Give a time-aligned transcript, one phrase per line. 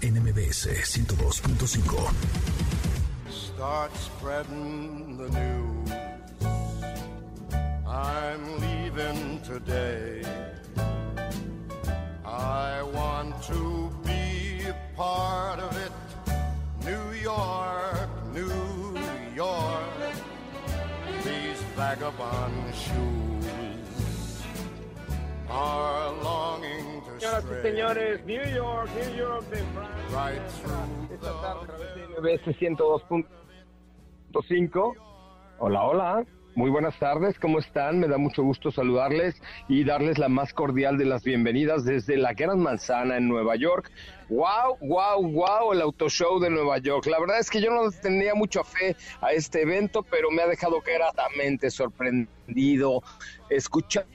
[0.00, 3.30] NMBS 102.5.
[3.30, 5.92] Start spreading the news.
[7.86, 10.22] I'm leaving today.
[12.24, 15.92] I want to be a part of it.
[16.82, 18.96] New York, New
[19.36, 19.84] York.
[21.24, 23.69] These vagabond shoes
[27.18, 29.58] Señoras y señores, New York, New York de
[30.10, 30.40] right
[31.10, 34.94] Esta tarde a través de MBS 102.5.
[35.58, 36.24] Hola, hola.
[36.54, 37.98] Muy buenas tardes, ¿cómo están?
[37.98, 42.34] Me da mucho gusto saludarles y darles la más cordial de las bienvenidas desde la
[42.34, 43.90] Gran Manzana en Nueva York.
[44.30, 45.72] ¡Wow, wow, wow!
[45.72, 47.06] El Auto Show de Nueva York.
[47.06, 50.46] La verdad es que yo no tenía mucha fe a este evento, pero me ha
[50.46, 53.02] dejado gratamente sorprendido
[53.48, 54.06] escuchar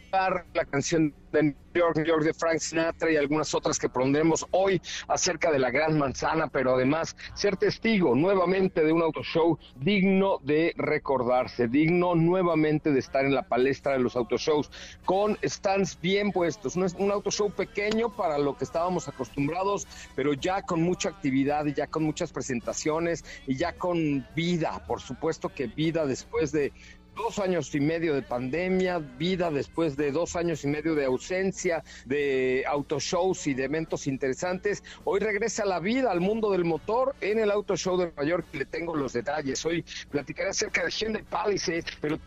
[0.53, 4.45] la canción de New York, New York de Frank Sinatra y algunas otras que pondremos
[4.51, 9.59] hoy acerca de la Gran Manzana, pero además ser testigo nuevamente de un auto show
[9.75, 14.71] digno de recordarse, digno nuevamente de estar en la palestra de los auto shows
[15.03, 16.77] con stands bien puestos.
[16.77, 19.85] No es un auto show pequeño para lo que estábamos acostumbrados,
[20.15, 25.01] pero ya con mucha actividad y ya con muchas presentaciones y ya con vida, por
[25.01, 26.73] supuesto que vida después de
[27.15, 31.83] dos años y medio de pandemia, vida después de dos años y medio de ausencia
[32.05, 34.83] de autoshows y de eventos interesantes.
[35.05, 38.45] Hoy regresa la vida al mundo del motor en el Auto Show de Nueva York.
[38.53, 39.65] Le tengo los detalles.
[39.65, 42.19] Hoy platicaré acerca de Hyundai Palisade, pero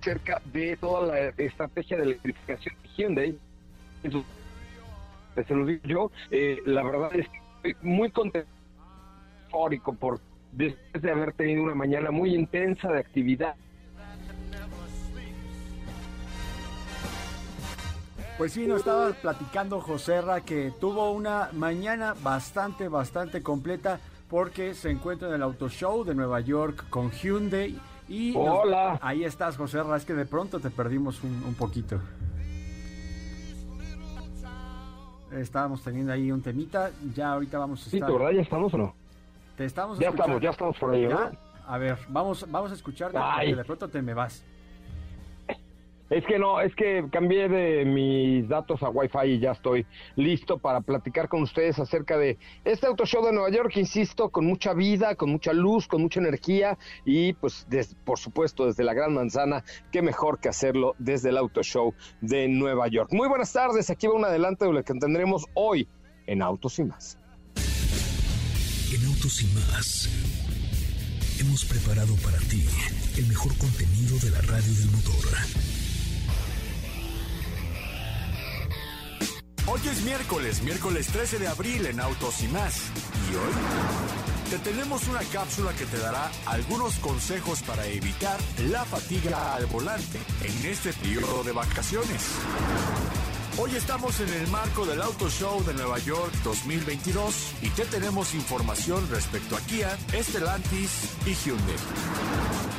[0.00, 3.38] acerca de toda la estrategia de electrificación de Hyundai.
[5.34, 7.26] Se lo digo yo, eh, la verdad es
[7.62, 8.48] que muy contento
[9.50, 10.20] por
[10.52, 13.54] después de haber tenido una mañana muy intensa de actividad
[18.38, 24.90] Pues sí, nos estaba platicando Joserra que tuvo una mañana bastante, bastante completa porque se
[24.90, 27.78] encuentra en el Auto Show de Nueva York con Hyundai.
[28.08, 28.98] Y nos- Hola.
[29.02, 29.94] ahí estás, Joserra.
[29.98, 32.00] Es que de pronto te perdimos un, un poquito.
[35.32, 36.90] Estábamos teniendo ahí un temita.
[37.14, 38.12] Ya ahorita vamos a Sí, estar.
[38.12, 38.30] ¿verdad?
[38.32, 38.94] ¿Ya estamos o no?
[39.56, 40.22] Te estamos Ya escuchando.
[40.38, 41.06] estamos, ya estamos por ahí.
[41.06, 41.32] ¿verdad?
[41.66, 43.48] A ver, vamos, vamos a escucharte Ay.
[43.50, 44.44] porque de pronto te me vas.
[46.10, 50.58] Es que no, es que cambié de mis datos a Wi-Fi y ya estoy listo
[50.58, 54.74] para platicar con ustedes acerca de este auto show de Nueva York, insisto, con mucha
[54.74, 57.64] vida, con mucha luz, con mucha energía y pues
[58.04, 59.62] por supuesto desde la Gran Manzana,
[59.92, 63.10] qué mejor que hacerlo desde el auto show de Nueva York.
[63.12, 65.86] Muy buenas tardes, aquí va un adelanto de lo que tendremos hoy
[66.26, 67.18] en Autos y más.
[68.92, 70.08] En Autos y más
[71.40, 72.64] hemos preparado para ti
[73.16, 75.79] el mejor contenido de la radio del motor.
[79.72, 82.90] Hoy es miércoles, miércoles 13 de abril en Autos y más.
[83.30, 83.52] Y hoy
[84.50, 88.36] te tenemos una cápsula que te dará algunos consejos para evitar
[88.68, 92.20] la fatiga al volante en este periodo de vacaciones.
[93.62, 98.32] Hoy estamos en el marco del Auto Show de Nueva York 2022 y te tenemos
[98.32, 101.76] información respecto a Kia, Stellantis y Hyundai.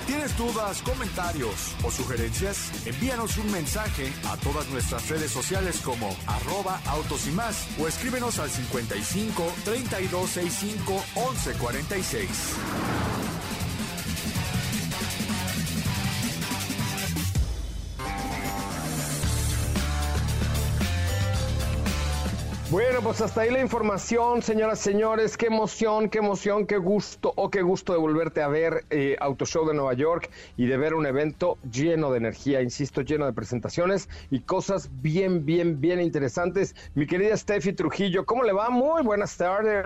[0.07, 2.87] ¿Tienes dudas, comentarios o sugerencias?
[2.87, 8.39] Envíanos un mensaje a todas nuestras redes sociales como arroba autos y más o escríbenos
[8.39, 13.30] al 55 3265 1146.
[22.71, 25.35] Bueno, pues hasta ahí la información, señoras señores.
[25.35, 29.45] Qué emoción, qué emoción, qué gusto, o qué gusto de volverte a ver eh, Auto
[29.45, 33.33] Show de Nueva York y de ver un evento lleno de energía, insisto, lleno de
[33.33, 36.73] presentaciones y cosas bien, bien, bien interesantes.
[36.95, 38.69] Mi querida Steffi Trujillo, ¿cómo le va?
[38.69, 39.83] Muy buenas tardes.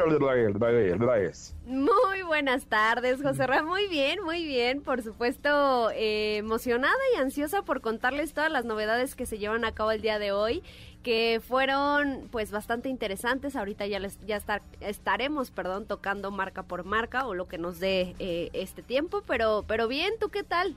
[1.65, 3.67] Muy buenas tardes, José Ramón.
[3.67, 4.83] Muy bien, muy bien.
[4.83, 9.71] Por supuesto, eh, emocionada y ansiosa por contarles todas las novedades que se llevan a
[9.73, 10.61] cabo el día de hoy
[11.05, 13.55] que fueron pues bastante interesantes.
[13.55, 17.79] Ahorita ya les ya estar, estaremos, perdón, tocando marca por marca o lo que nos
[17.79, 20.75] dé eh, este tiempo, pero pero bien, ¿tú qué tal?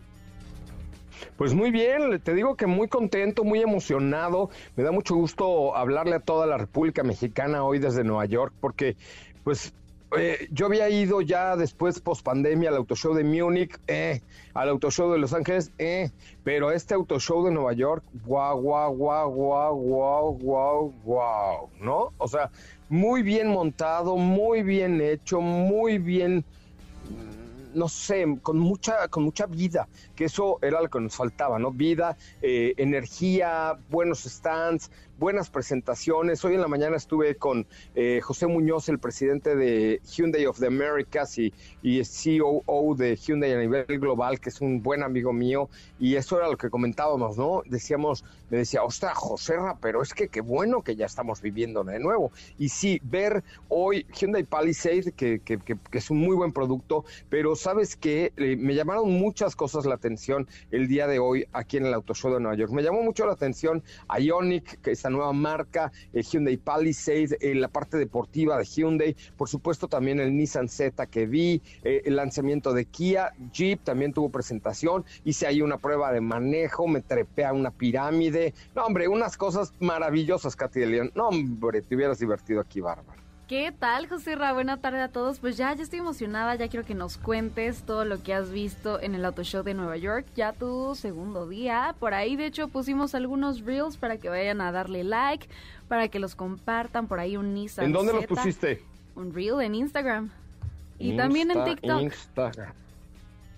[1.39, 4.51] Pues muy bien, te digo que muy contento, muy emocionado.
[4.77, 8.99] Me da mucho gusto hablarle a toda la República Mexicana hoy desde Nueva York porque
[9.45, 9.73] pues
[10.17, 14.23] eh, yo había ido ya después, post pandemia, al autoshow de Múnich, eh,
[14.55, 16.11] al autoshow de Los Ángeles, eh,
[16.45, 22.13] pero este autoshow de Nueva York, guau, guau, guau, guau, guau, guau, guau, ¿no?
[22.17, 22.51] O sea,
[22.89, 26.45] muy bien montado, muy bien hecho, muy bien
[27.75, 31.71] no sé, con mucha, con mucha vida, que eso era lo que nos faltaba, ¿no?
[31.71, 36.45] Vida, eh, energía, buenos stands, buenas presentaciones.
[36.45, 37.67] Hoy en la mañana estuve con
[37.97, 43.53] eh, José Muñoz, el presidente de Hyundai of the Americas y, y COO de Hyundai
[43.53, 45.69] a nivel global, que es un buen amigo mío,
[45.99, 47.63] y eso era lo que comentábamos, ¿no?
[47.67, 51.99] Decíamos, me decía, ostras, Joserra, pero es que qué bueno que ya estamos viviendo de
[51.99, 52.31] nuevo.
[52.57, 57.57] Y sí, ver hoy Hyundai Palisade, que, que, que, es un muy buen producto, pero
[57.57, 61.87] sabes que eh, me llamaron muchas cosas la atención el día de hoy aquí en
[61.87, 62.71] el Auto Show de Nueva York.
[62.71, 63.83] Me llamó mucho la atención
[64.17, 69.49] Ionic, que está nueva marca, el Hyundai Palisade, eh, la parte deportiva de Hyundai, por
[69.49, 74.31] supuesto también el Nissan Z que vi, eh, el lanzamiento de Kia, Jeep también tuvo
[74.31, 79.37] presentación, hice ahí una prueba de manejo, me trepé a una pirámide, no hombre, unas
[79.37, 83.28] cosas maravillosas, Katy de León, no hombre, te hubieras divertido aquí, Bárbara.
[83.49, 84.53] ¿Qué tal, José Ra?
[84.53, 85.39] Buena tarde a todos.
[85.39, 89.01] Pues ya, ya estoy emocionada, ya quiero que nos cuentes todo lo que has visto
[89.01, 91.95] en el Auto Show de Nueva York, ya tu segundo día.
[91.99, 95.49] Por ahí, de hecho, pusimos algunos reels para que vayan a darle like,
[95.89, 97.09] para que los compartan.
[97.09, 98.83] Por ahí un Nissan ¿En dónde los pusiste?
[99.15, 100.29] Un reel en Instagram.
[100.99, 102.03] Y también en TikTok.
[102.03, 102.75] Instagram.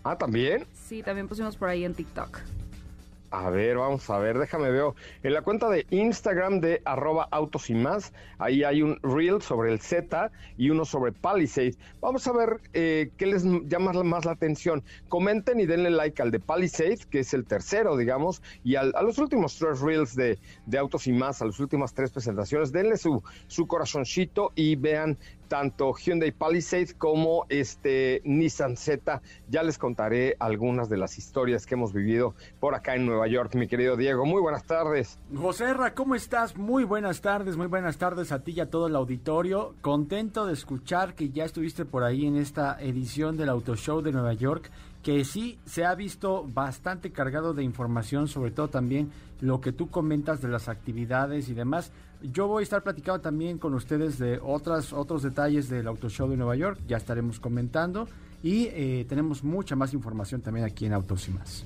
[0.05, 0.67] Ah, ¿también?
[0.73, 2.39] Sí, también pusimos por ahí en TikTok.
[3.33, 4.93] A ver, vamos a ver, déjame ver.
[5.23, 9.71] En la cuenta de Instagram de arroba autos y más, ahí hay un reel sobre
[9.71, 11.77] el Z y uno sobre Palisade.
[12.01, 14.83] Vamos a ver eh, qué les llama más la atención.
[15.09, 19.19] Comenten y denle like al de Palisade, que es el tercero, digamos, y a los
[19.19, 22.73] últimos tres reels de, de autos y más, a las últimas tres presentaciones.
[22.73, 25.17] Denle su, su corazoncito y vean
[25.51, 29.21] tanto Hyundai Palisade como este Nissan Z.
[29.49, 33.57] Ya les contaré algunas de las historias que hemos vivido por acá en Nueva York,
[33.57, 34.25] mi querido Diego.
[34.25, 35.19] Muy buenas tardes.
[35.35, 36.57] José Ra, ¿cómo estás?
[36.57, 39.75] Muy buenas tardes, muy buenas tardes a ti y a todo el auditorio.
[39.81, 44.13] Contento de escuchar que ya estuviste por ahí en esta edición del Auto Show de
[44.13, 44.71] Nueva York
[45.03, 49.11] que sí se ha visto bastante cargado de información, sobre todo también
[49.41, 51.91] lo que tú comentas de las actividades y demás.
[52.23, 56.29] Yo voy a estar platicando también con ustedes de otras, otros detalles del Auto Show
[56.29, 58.09] de Nueva York, ya estaremos comentando
[58.43, 61.65] y eh, tenemos mucha más información también aquí en Autos y más.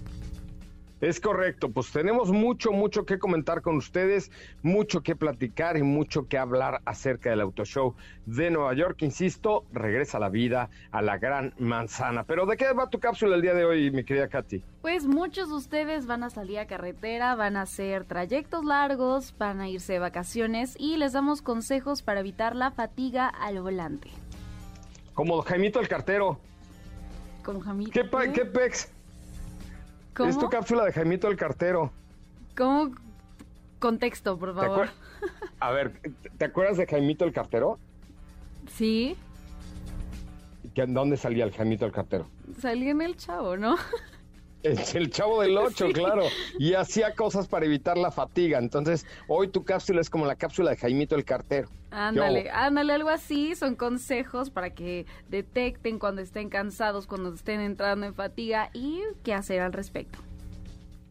[1.00, 4.30] Es correcto, pues tenemos mucho, mucho que comentar con ustedes,
[4.62, 7.94] mucho que platicar y mucho que hablar acerca del Auto Show
[8.26, 9.02] de Nueva York.
[9.02, 12.24] Insisto, regresa la vida a la gran manzana.
[12.24, 14.62] Pero ¿de qué va tu cápsula el día de hoy, mi querida Katy?
[14.82, 19.60] Pues muchos de ustedes van a salir a carretera, van a hacer trayectos largos, van
[19.60, 24.10] a irse de vacaciones y les damos consejos para evitar la fatiga al volante.
[25.12, 26.38] Como Jaimito el cartero.
[27.42, 27.90] Como Jaimito.
[27.90, 28.93] ¿Qué, ¿Qué pex?
[30.28, 31.92] Es tu cápsula de Jaimito el Cartero.
[32.56, 32.94] ¿Cómo?
[33.80, 34.88] Contexto, por favor.
[35.60, 36.00] A ver,
[36.38, 37.78] ¿te acuerdas de Jaimito el Cartero?
[38.68, 39.16] Sí.
[40.74, 42.28] ¿En dónde salía el Jaimito el Cartero?
[42.58, 43.76] Salía en el chavo, ¿no?
[44.64, 46.24] Es el chavo del 8, claro.
[46.58, 48.58] Y hacía cosas para evitar la fatiga.
[48.58, 51.68] Entonces, hoy tu cápsula es como la cápsula de Jaimito el Cartero.
[51.90, 53.54] Ándale, ándale, algo así.
[53.54, 59.34] Son consejos para que detecten cuando estén cansados, cuando estén entrando en fatiga y qué
[59.34, 60.18] hacer al respecto.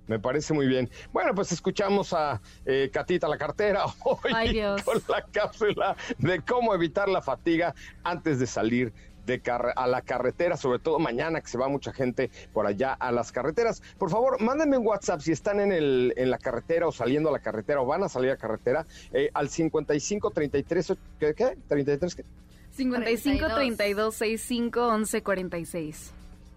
[0.07, 0.89] Me parece muy bien.
[1.13, 7.07] Bueno, pues escuchamos a eh, Catita la cartera hoy con la cápsula de cómo evitar
[7.07, 8.93] la fatiga antes de salir
[9.25, 9.42] de
[9.75, 13.32] a la carretera, sobre todo mañana que se va mucha gente por allá a las
[13.32, 13.82] carreteras.
[13.98, 17.32] Por favor, mándenme un WhatsApp si están en, el, en la carretera o saliendo a
[17.32, 21.34] la carretera o van a salir a carretera eh, al 55 33 ¿qué?
[21.34, 21.58] qué?
[21.70, 22.25] ¿33 qué?
[22.72, 26.13] 55 32 65 11 46.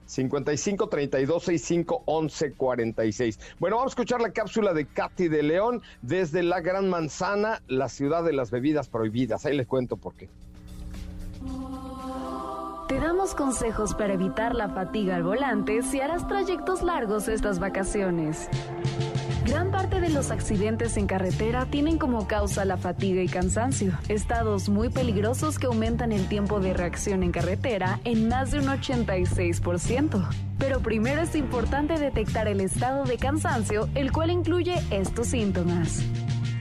[0.07, 3.39] 55 32 65 11 46.
[3.59, 7.89] Bueno, vamos a escuchar la cápsula de Katy de León desde la Gran Manzana, la
[7.89, 9.45] ciudad de las bebidas prohibidas.
[9.45, 10.29] Ahí les cuento por qué.
[12.97, 18.49] Te damos consejos para evitar la fatiga al volante si harás trayectos largos estas vacaciones.
[19.45, 24.71] Gran parte de los accidentes en carretera tienen como causa la fatiga y cansancio, estados
[24.71, 30.27] muy peligrosos que aumentan el tiempo de reacción en carretera en más de un 86%.
[30.59, 36.03] Pero primero es importante detectar el estado de cansancio, el cual incluye estos síntomas.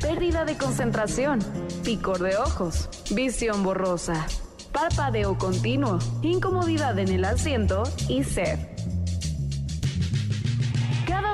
[0.01, 1.39] Pérdida de concentración,
[1.86, 4.27] picor de ojos, visión borrosa,
[4.75, 8.75] parpadeo continuo, incomodidad en el asiento y sed.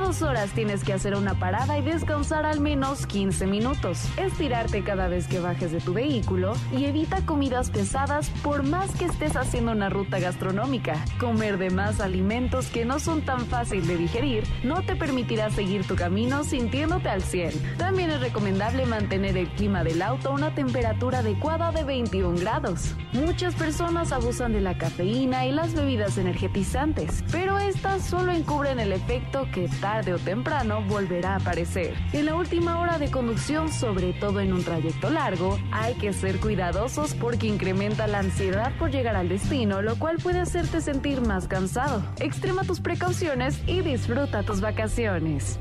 [0.01, 4.09] Dos horas tienes que hacer una parada y descansar al menos 15 minutos.
[4.17, 9.05] Estirarte cada vez que bajes de tu vehículo y evita comidas pesadas por más que
[9.05, 10.95] estés haciendo una ruta gastronómica.
[11.19, 15.85] Comer de más alimentos que no son tan fácil de digerir no te permitirá seguir
[15.85, 17.77] tu camino sintiéndote al 100.
[17.77, 22.95] También es recomendable mantener el clima del auto a una temperatura adecuada de 21 grados.
[23.13, 28.93] Muchas personas abusan de la cafeína y las bebidas energetizantes, pero estas solo encubren el
[28.93, 31.93] efecto que o temprano volverá a aparecer.
[32.13, 36.39] En la última hora de conducción, sobre todo en un trayecto largo, hay que ser
[36.39, 41.47] cuidadosos porque incrementa la ansiedad por llegar al destino, lo cual puede hacerte sentir más
[41.47, 42.03] cansado.
[42.19, 45.59] Extrema tus precauciones y disfruta tus vacaciones.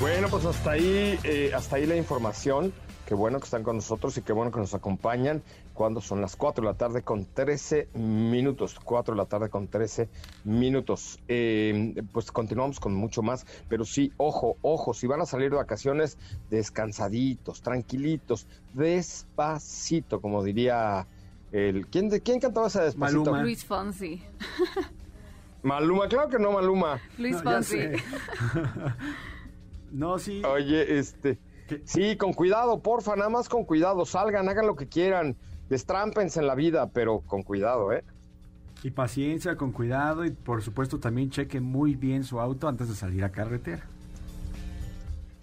[0.00, 2.74] Bueno, pues hasta ahí, eh, hasta ahí la información.
[3.06, 5.42] Qué bueno que están con nosotros y qué bueno que nos acompañan
[5.74, 8.80] cuando son las 4 de la tarde con 13 minutos.
[8.82, 10.08] 4 de la tarde con 13
[10.44, 11.18] minutos.
[11.28, 15.56] Eh, pues continuamos con mucho más, pero sí, ojo, ojo, si van a salir de
[15.56, 16.16] vacaciones,
[16.48, 21.06] descansaditos, tranquilitos, despacito, como diría
[21.52, 21.86] el...
[21.88, 23.20] ¿Quién, de, quién cantaba esa despacito?
[23.20, 23.42] Maluma.
[23.42, 24.22] Luis Fonsi.
[25.62, 27.00] Maluma, claro que no, Maluma.
[27.18, 27.78] Luis No, Fonsi.
[29.92, 30.42] no, sí.
[30.42, 31.38] Oye, este...
[31.68, 31.82] ¿Qué?
[31.84, 34.04] Sí, con cuidado, porfa, nada más con cuidado.
[34.04, 35.36] Salgan, hagan lo que quieran.
[35.68, 38.04] Destrámpense en la vida, pero con cuidado, ¿eh?
[38.82, 42.94] Y paciencia, con cuidado y por supuesto también cheque muy bien su auto antes de
[42.94, 43.82] salir a carretera.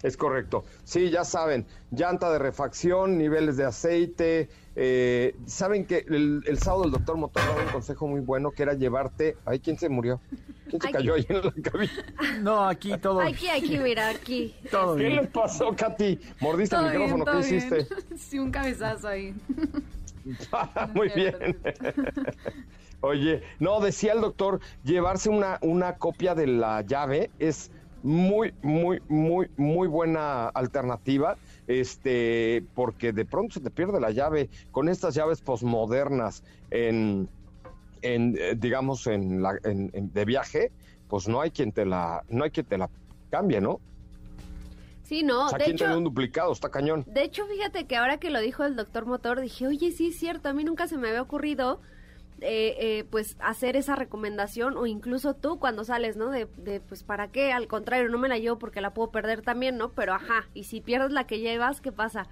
[0.02, 0.64] Es correcto.
[0.84, 4.48] Sí, ya saben, llanta de refacción, niveles de aceite.
[4.74, 8.62] eh, saben que el, el sábado el doctor Motor daba un consejo muy bueno que
[8.62, 9.36] era llevarte.
[9.44, 10.20] Ay, ¿quién se murió?
[10.72, 10.96] ¿Quién se Aquí.
[10.96, 11.92] cayó ahí en la cabina?
[12.40, 14.54] No, aquí todo, Aquí, aquí, mira, aquí.
[14.70, 15.26] todo ¿Qué le bien.
[15.30, 16.18] pasó, Katy?
[16.40, 17.24] ¿Mordiste el Todo bien, micrófono?
[17.26, 17.56] todo ¿Qué bien.
[17.58, 17.86] hiciste?
[18.16, 19.34] Sí, un cabezazo ahí.
[20.94, 21.58] Muy No, bien.
[23.00, 27.70] Oye, no, decía el doctor, llevarse una, una copia de la llave es
[28.02, 31.36] muy, muy, muy, muy buena alternativa,
[31.66, 37.28] este, porque de pronto se te pierde la llave con estas llaves posmodernas en,
[38.02, 40.70] en eh, digamos, en la, en- en- de viaje,
[41.08, 42.88] pues no hay quien te la, no hay quien te la
[43.30, 43.80] cambie, ¿no?
[45.04, 47.04] Sí, no, o sea, de dé hecho, un duplicado, está cañón.
[47.06, 50.18] de hecho, fíjate que ahora que lo dijo el doctor Motor, dije, oye, sí es
[50.18, 51.80] cierto, a mí nunca se me había ocurrido,
[52.40, 56.30] eh, eh, pues, hacer esa recomendación, o incluso tú cuando sales, ¿no?
[56.30, 57.52] De, de, pues, ¿para qué?
[57.52, 59.90] Al contrario, no me la llevo porque la puedo perder también, ¿no?
[59.90, 62.26] Pero, ajá, y si pierdes la que llevas, ¿qué pasa?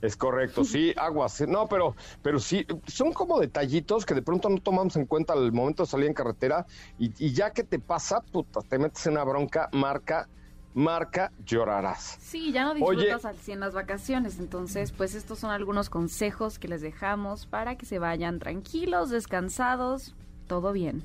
[0.00, 1.34] Es correcto, sí, aguas.
[1.34, 5.32] sí, No, pero, pero sí, son como detallitos que de pronto no tomamos en cuenta
[5.32, 6.66] al momento de salir en carretera
[6.98, 10.28] y, y ya que te pasa, puta, te metes en una bronca, marca,
[10.74, 12.18] marca, llorarás.
[12.20, 13.02] Sí, ya no Oye.
[13.04, 14.38] disfrutas al 100 las vacaciones.
[14.38, 20.14] Entonces, pues estos son algunos consejos que les dejamos para que se vayan tranquilos, descansados,
[20.48, 21.04] todo bien.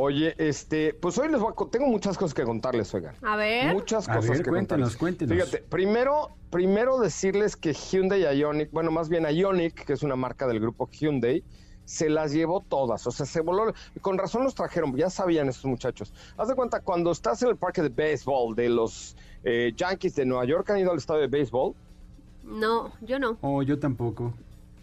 [0.00, 3.16] Oye, este, pues hoy les voy a, tengo muchas cosas que contarles, oigan.
[3.22, 3.74] A ver.
[3.74, 4.96] Muchas A cosas ver, que cuéntenos, contarles.
[4.96, 5.34] cuéntenos.
[5.48, 10.46] Fíjate, primero, primero decirles que Hyundai Ioniq, bueno, más bien Ioniq, que es una marca
[10.46, 11.42] del grupo Hyundai,
[11.84, 15.64] se las llevó todas, o sea, se voló, con razón los trajeron, ya sabían estos
[15.64, 16.12] muchachos.
[16.36, 20.26] Haz de cuenta, cuando estás en el parque de béisbol de los eh, Yankees de
[20.26, 21.74] Nueva York, han ido al estadio de béisbol,
[22.44, 23.36] No, yo no.
[23.40, 24.32] Oh, yo tampoco.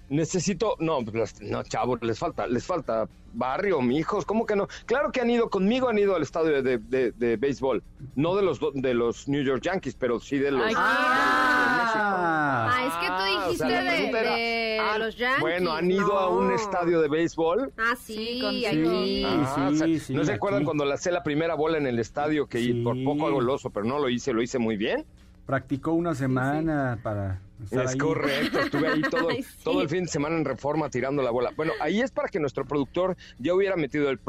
[0.09, 4.67] Necesito, no, pues, no, chavos, les falta, les falta barrio, mijos, ¿cómo que no?
[4.85, 7.83] Claro que han ido, conmigo han ido al estadio de, de- de béisbol,
[8.15, 10.63] no de los, de los New York Yankees, pero sí de los...
[10.65, 14.79] Ay, Ah, Ah, es que tú Ah, o dijiste sea, la de, pregunta era, de
[14.81, 15.41] ah, los Yankees.
[15.41, 16.55] Bueno, han ido a un No.
[16.55, 17.71] estadio de béisbol.
[17.77, 19.15] Ah, Sí, sí, con- aquí.
[19.15, 19.23] Sí.
[19.25, 20.37] Ah, o sea, sí, ¿No se aquí.
[20.37, 22.73] acuerdan cuando lancé la primera bola en el estadio que Sí.
[22.83, 25.05] por poco hago el oso, pero no lo hice, lo hice muy bien?
[25.45, 27.39] Practicó una semana para
[27.71, 27.97] Es ahí.
[27.97, 29.63] correcto, estuve ahí todo, Ay, sí.
[29.63, 31.51] todo el fin de semana en reforma tirando la bola.
[31.55, 34.19] Bueno, ahí es para que nuestro productor ya hubiera metido el...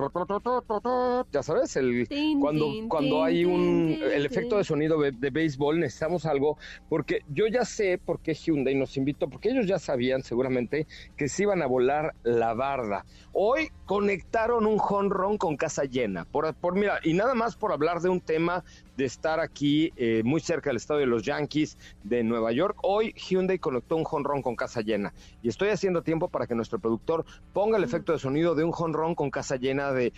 [1.32, 2.08] Ya sabes, el
[2.40, 3.98] cuando, cuando hay un...
[4.12, 8.34] El efecto de sonido de, de béisbol, necesitamos algo, porque yo ya sé por qué
[8.34, 13.04] Hyundai nos invitó, porque ellos ya sabían seguramente que se iban a volar la barda.
[13.32, 16.24] Hoy conectaron un jonrón con casa llena.
[16.24, 18.64] Por, por mira, y nada más por hablar de un tema
[18.96, 22.78] de estar aquí eh, muy cerca del estadio de los Yankees de Nueva York.
[22.82, 25.12] Hoy Hyundai conectó un jonrón con casa llena.
[25.42, 28.72] Y estoy haciendo tiempo para que nuestro productor ponga el efecto de sonido de un
[28.72, 30.12] jonrón con casa llena de...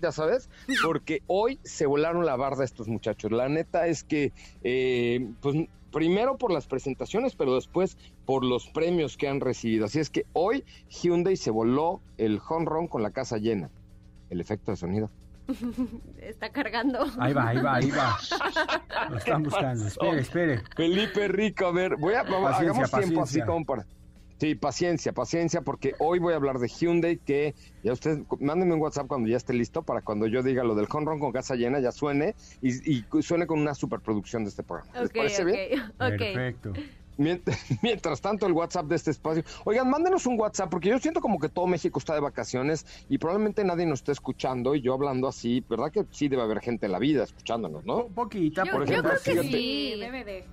[0.00, 0.50] Ya sabes,
[0.84, 3.32] porque hoy se volaron la barda estos muchachos.
[3.32, 5.56] La neta es que, eh, pues
[5.92, 9.84] primero por las presentaciones, pero después por los premios que han recibido.
[9.84, 13.70] Así es que hoy Hyundai se voló el jonrón con la casa llena.
[14.30, 15.10] El efecto de sonido.
[16.18, 17.04] Está cargando.
[17.18, 18.16] Ahí va, ahí va, ahí va.
[19.10, 19.86] Lo están buscando.
[19.86, 20.62] Espere, espere.
[20.76, 23.42] Felipe Rico, a ver, voy a, vamos, Paciencia, hagamos tiempo paciencia.
[23.42, 23.86] así como para...
[24.38, 28.80] Sí, paciencia, paciencia, porque hoy voy a hablar de Hyundai, que ya ustedes, mándenme un
[28.80, 31.54] WhatsApp cuando ya esté listo, para cuando yo diga lo del home run con casa
[31.54, 34.90] llena, ya suene, y, y suene con una superproducción de este programa.
[34.98, 35.80] ¿Les Ok, parece bien?
[35.82, 36.18] ok, ok.
[36.18, 36.72] Perfecto.
[37.22, 39.42] Mientras, mientras tanto, el WhatsApp de este espacio.
[39.64, 43.18] Oigan, mándenos un WhatsApp, porque yo siento como que todo México está de vacaciones y
[43.18, 46.86] probablemente nadie nos esté escuchando, y yo hablando así, ¿verdad que sí debe haber gente
[46.86, 48.08] en la vida escuchándonos, no?
[48.08, 49.10] Po- Poquita, Yo, por yo ejemplo.
[49.10, 49.48] creo que fíjate.
[49.58, 49.94] sí.
[49.98, 50.44] debe de.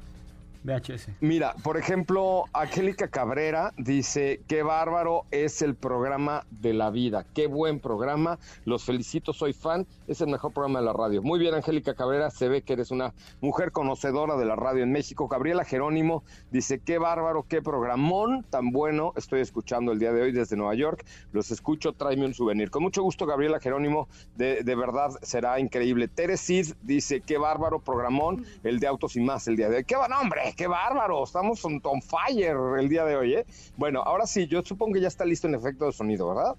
[0.63, 1.09] VHS.
[1.21, 7.47] Mira, por ejemplo, Angélica Cabrera dice, qué bárbaro es el programa de la vida, qué
[7.47, 11.21] buen programa, los felicito, soy fan, es el mejor programa de la radio.
[11.21, 14.91] Muy bien, Angélica Cabrera, se ve que eres una mujer conocedora de la radio en
[14.91, 15.27] México.
[15.27, 20.31] Gabriela Jerónimo dice, qué bárbaro, qué programón tan bueno, estoy escuchando el día de hoy
[20.31, 22.69] desde Nueva York, los escucho, tráeme un souvenir.
[22.69, 26.07] Con mucho gusto, Gabriela Jerónimo, de, verdad será increíble.
[26.07, 29.83] Teresid dice, qué bárbaro programón, el de Autos y Más el día de hoy.
[29.83, 30.48] ¡Qué buen hombre!
[30.55, 31.23] ¡Qué bárbaro!
[31.23, 33.45] Estamos on, on fire el día de hoy, ¿eh?
[33.77, 36.55] Bueno, ahora sí, yo supongo que ya está listo en efecto de sonido, ¿verdad?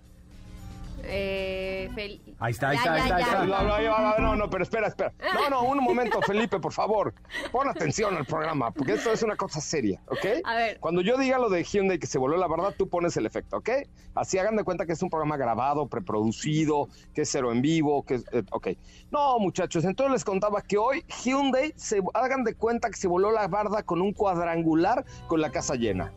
[1.04, 3.26] Eh, fel- Ahí está, ahí Ya, está, ahí ya, está, ahí ya.
[3.30, 3.46] está.
[3.46, 5.12] No, no, no, no, no, pero espera, espera.
[5.34, 7.12] No, no, un momento, Felipe, por favor.
[7.52, 10.42] Pon atención al programa, porque esto es una cosa seria, ¿ok?
[10.44, 10.80] A ver.
[10.80, 13.58] Cuando yo diga lo de Hyundai que se voló la verdad, tú pones el efecto,
[13.58, 13.70] ¿ok?
[14.14, 18.04] Así hagan de cuenta que es un programa grabado, preproducido, que es cero en vivo,
[18.04, 18.24] que es...
[18.32, 18.68] eh, ok.
[19.10, 23.30] No, muchachos, entonces les contaba que hoy Hyundai, se, hagan de cuenta que se voló
[23.32, 26.12] la barda con un cuadrangular con la casa llena.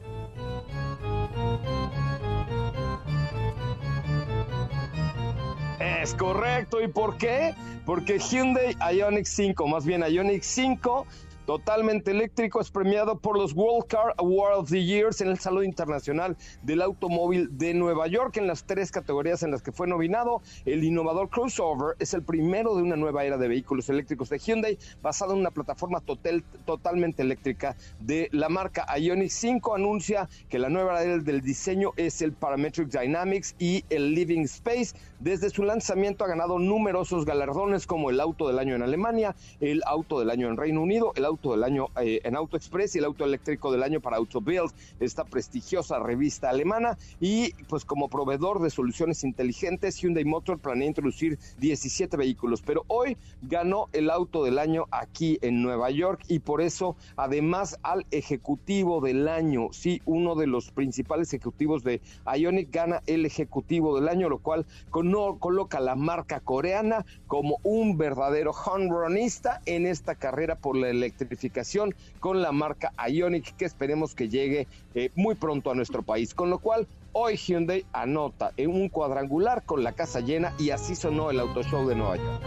[5.83, 6.81] Es correcto.
[6.81, 7.55] ¿Y por qué?
[7.85, 11.05] Porque Hyundai Ioniq 5, más bien Ioniq 5,
[11.45, 15.65] totalmente eléctrico, es premiado por los World Car Award of the Years en el Salón
[15.65, 20.41] Internacional del Automóvil de Nueva York en las tres categorías en las que fue nominado.
[20.65, 24.77] El innovador crossover es el primero de una nueva era de vehículos eléctricos de Hyundai
[25.01, 30.69] basado en una plataforma total, totalmente eléctrica de la marca Ioniq 5 anuncia que la
[30.69, 34.95] nueva era del diseño es el Parametric Dynamics y el Living Space.
[35.19, 39.81] Desde su lanzamiento ha ganado numerosos galardones como el auto del año en Alemania, el
[39.85, 42.99] auto del año en Reino Unido, el auto del año eh, en Auto Express y
[42.99, 46.97] el auto eléctrico del año para Auto Build, esta prestigiosa revista alemana.
[47.19, 53.17] Y pues como proveedor de soluciones inteligentes, Hyundai Motor planea introducir 17 vehículos, pero hoy
[53.41, 59.01] ganó el auto del año aquí en Nueva York y por eso además al ejecutivo
[59.01, 62.01] del año, sí, uno de los principales ejecutivos de
[62.37, 67.97] Ionic gana el ejecutivo del año, lo cual con- coloca la marca coreana como un
[67.97, 70.89] verdadero honronista en esta carrera por la
[71.23, 76.33] electrificación con la marca Ionic que esperemos que llegue eh, muy pronto a nuestro país.
[76.33, 80.95] Con lo cual, hoy Hyundai anota en un cuadrangular con la casa llena y así
[80.95, 82.41] sonó el Auto Show de Nueva York.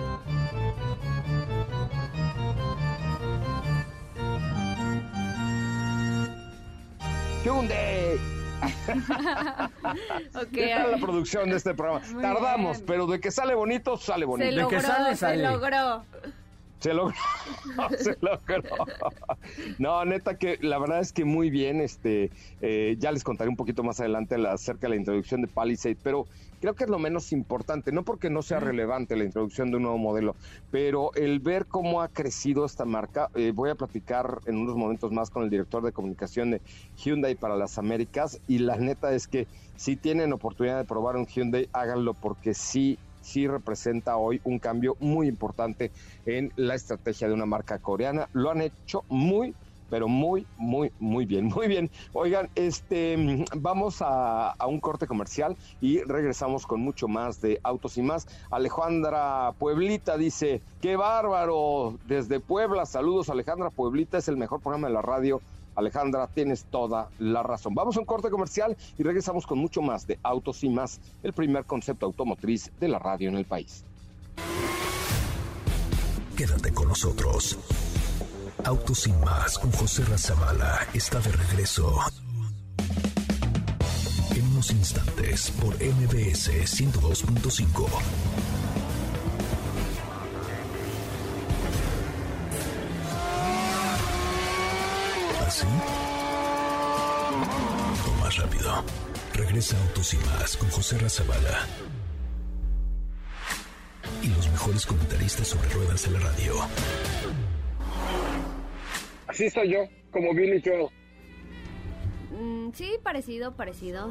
[7.44, 8.18] Hyundai.
[10.34, 12.04] Ok, ¿Qué a tal la producción de este programa?
[12.10, 12.86] Muy Quedamos, bien.
[12.86, 14.50] pero de que sale bonito, sale Se bonito.
[14.68, 15.42] que logró, sale, se sale.
[15.42, 16.04] logró.
[16.78, 17.14] Se logró,
[17.98, 18.62] se logró.
[19.78, 23.56] No, neta que la verdad es que muy bien, este, eh, ya les contaré un
[23.56, 26.26] poquito más adelante la- acerca de la introducción de Palisade, pero
[26.60, 29.84] creo que es lo menos importante, no porque no sea relevante la introducción de un
[29.84, 30.36] nuevo modelo,
[30.70, 35.10] pero el ver cómo ha crecido esta marca, eh, voy a platicar en unos momentos
[35.12, 36.62] más con el director de comunicación de
[36.96, 41.26] Hyundai para las Américas y la neta es que si tienen oportunidad de probar un
[41.26, 45.90] Hyundai, háganlo porque sí sí representa hoy un cambio muy importante
[46.24, 48.28] en la estrategia de una marca coreana.
[48.32, 49.54] Lo han hecho muy
[49.88, 51.90] pero muy, muy, muy bien, muy bien.
[52.12, 57.96] Oigan, este, vamos a, a un corte comercial y regresamos con mucho más de Autos
[57.96, 58.26] y más.
[58.50, 64.94] Alejandra Pueblita dice, qué bárbaro, desde Puebla, saludos Alejandra Pueblita, es el mejor programa de
[64.94, 65.40] la radio
[65.76, 67.74] Alejandra, tienes toda la razón.
[67.74, 71.32] Vamos a un corte comercial y regresamos con mucho más de Autos y más, el
[71.32, 73.84] primer concepto automotriz de la radio en el país.
[76.36, 77.58] Quédate con nosotros.
[78.64, 81.98] Autos y más con José Razabala está de regreso.
[84.34, 88.55] En unos instantes por MBS 102.5.
[95.56, 95.66] ¿Así?
[98.10, 98.84] O más rápido.
[99.32, 101.66] Regresa Autos y más con José Razabala.
[104.22, 106.54] Y los mejores comentaristas sobre ruedas en la radio.
[109.28, 109.78] Así soy yo,
[110.10, 110.88] como Billy Joel.
[112.32, 114.08] Mm, sí, parecido, parecido.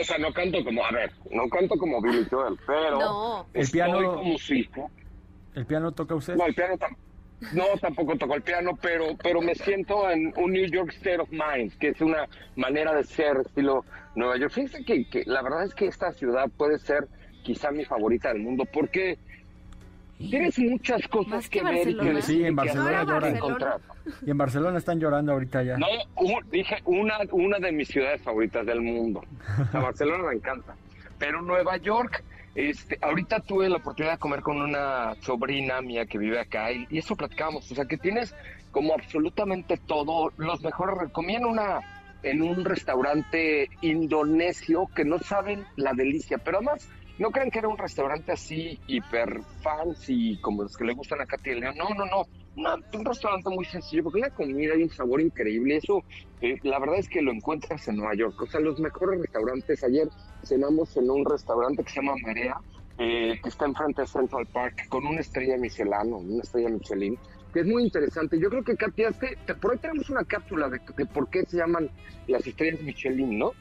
[0.00, 3.46] O sea, no canto como, a ver, no canto como Billy Joel, pero No.
[3.54, 4.68] El piano- como si
[5.54, 6.36] ¿El piano toca usted?
[6.36, 6.96] No, el piano tam-
[7.52, 11.30] no, tampoco toco el piano, pero, pero me siento en un New York State of
[11.30, 14.52] Mind, que es una manera de ser estilo Nueva York.
[14.52, 17.06] Fíjense que, que la verdad es que esta ciudad puede ser
[17.42, 19.18] quizá mi favorita del mundo, porque
[20.18, 22.22] tienes muchas cosas Más que, que ver y que Barcelona.
[22.22, 23.36] Sí, en Barcelona lloran.
[23.36, 23.80] encontrar.
[24.24, 25.76] Y en Barcelona están llorando ahorita ya.
[25.76, 29.22] No, un- dije una, una de mis ciudades favoritas del mundo.
[29.72, 30.74] A Barcelona me encanta.
[31.18, 32.22] Pero Nueva York,
[32.54, 36.86] este, ahorita tuve la oportunidad de comer con una sobrina mía que vive acá y,
[36.98, 37.70] eso platicábamos.
[37.70, 38.34] O sea, que tienes
[38.70, 41.10] como absolutamente todo, los mejores.
[41.12, 41.80] Comí en una
[42.22, 46.88] en un restaurante indonesio que no saben la delicia, pero además
[47.18, 51.26] no crean que era un restaurante así hiper fancy como los que le gustan a
[51.26, 51.74] Katy León.
[51.76, 52.22] No, no, no.
[52.56, 55.76] Una- un restaurante muy sencillo, porque la comida y un sabor increíble.
[55.76, 56.02] Eso,
[56.40, 58.40] eh, la verdad es que lo encuentras en Nueva York.
[58.40, 59.84] O sea, los mejores restaurantes.
[59.84, 60.08] Ayer
[60.44, 62.56] cenamos en un restaurante que se llama Marea,
[62.98, 67.18] eh, que está enfrente de Central Park, con una estrella Michelin, una estrella Michelin,
[67.52, 68.38] que es muy interesante.
[68.38, 71.56] Yo creo que, este- te- por ahí tenemos una cápsula de, de por qué se
[71.56, 71.90] llaman
[72.26, 73.52] las estrellas Michelin, ¿no?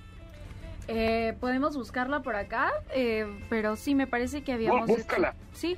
[0.88, 4.89] Eh, Podemos buscarla por acá, eh, pero sí, me parece que habíamos...
[4.89, 5.30] Bú- búscala.
[5.30, 5.78] hecho- Sí,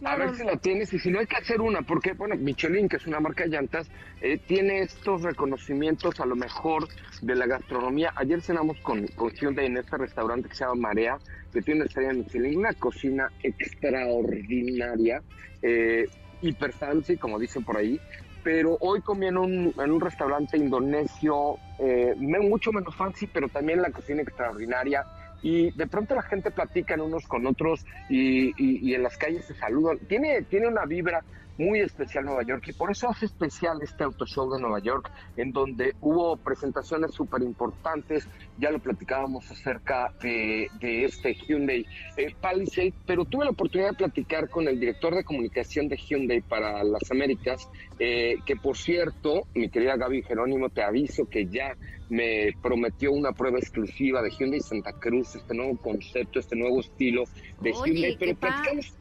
[0.00, 0.26] claro.
[0.26, 2.96] ver si la tienes y si no hay que hacer una, porque bueno, Michelin, que
[2.96, 3.88] es una marca de llantas,
[4.20, 6.88] eh, tiene estos reconocimientos a lo mejor
[7.22, 8.12] de la gastronomía.
[8.16, 11.18] Ayer cenamos con, con Hyundai en este restaurante que se llama Marea,
[11.52, 15.22] que tiene una estrella Michelin, una cocina extraordinaria,
[15.62, 16.08] eh,
[16.42, 18.00] hiper fancy, como dicen por ahí.
[18.42, 23.82] Pero hoy comí en un, en un restaurante indonesio, eh, mucho menos fancy, pero también
[23.82, 25.04] la cocina extraordinaria.
[25.42, 29.54] Y de pronto la gente platican unos con otros y, y- en las calles se
[29.54, 29.98] saludan.
[30.08, 31.24] Tiene, tiene una vibra
[31.56, 35.10] muy especial Nueva York y por eso hace especial este auto show de Nueva York,
[35.36, 38.26] en donde hubo presentaciones súper importantes.
[38.56, 41.84] Ya lo platicábamos acerca de, de este Hyundai
[42.16, 46.40] eh, Palisade, pero tuve la oportunidad de platicar con el director de comunicación de Hyundai
[46.40, 47.60] para las Américas,
[47.98, 51.76] eh, que por cierto, mi querida Gaby Jerónimo, te aviso que ya
[52.10, 57.24] me prometió una prueba exclusiva de Hyundai Santa Cruz, este nuevo concepto, este nuevo estilo
[57.60, 58.46] de Oye, Hyundai, pero qué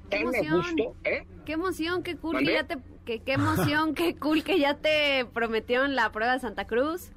[0.10, 0.58] tan a emoción.
[0.58, 1.26] gusto, ¿eh?
[1.46, 2.52] Qué emoción, qué cool ¿Mandé?
[2.52, 2.78] que ya te...
[3.06, 7.12] Que, qué emoción, qué cool que ya te prometieron la prueba de Santa Cruz.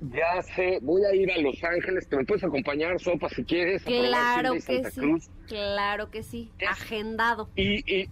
[0.00, 3.82] Ya sé, voy a ir a Los Ángeles, te me puedes acompañar, Sopa, si quieres.
[3.82, 5.00] Claro que Santa sí.
[5.00, 5.30] Cruz.
[5.46, 6.52] Claro que sí.
[6.68, 7.48] Agendado.
[7.56, 8.08] Y, y,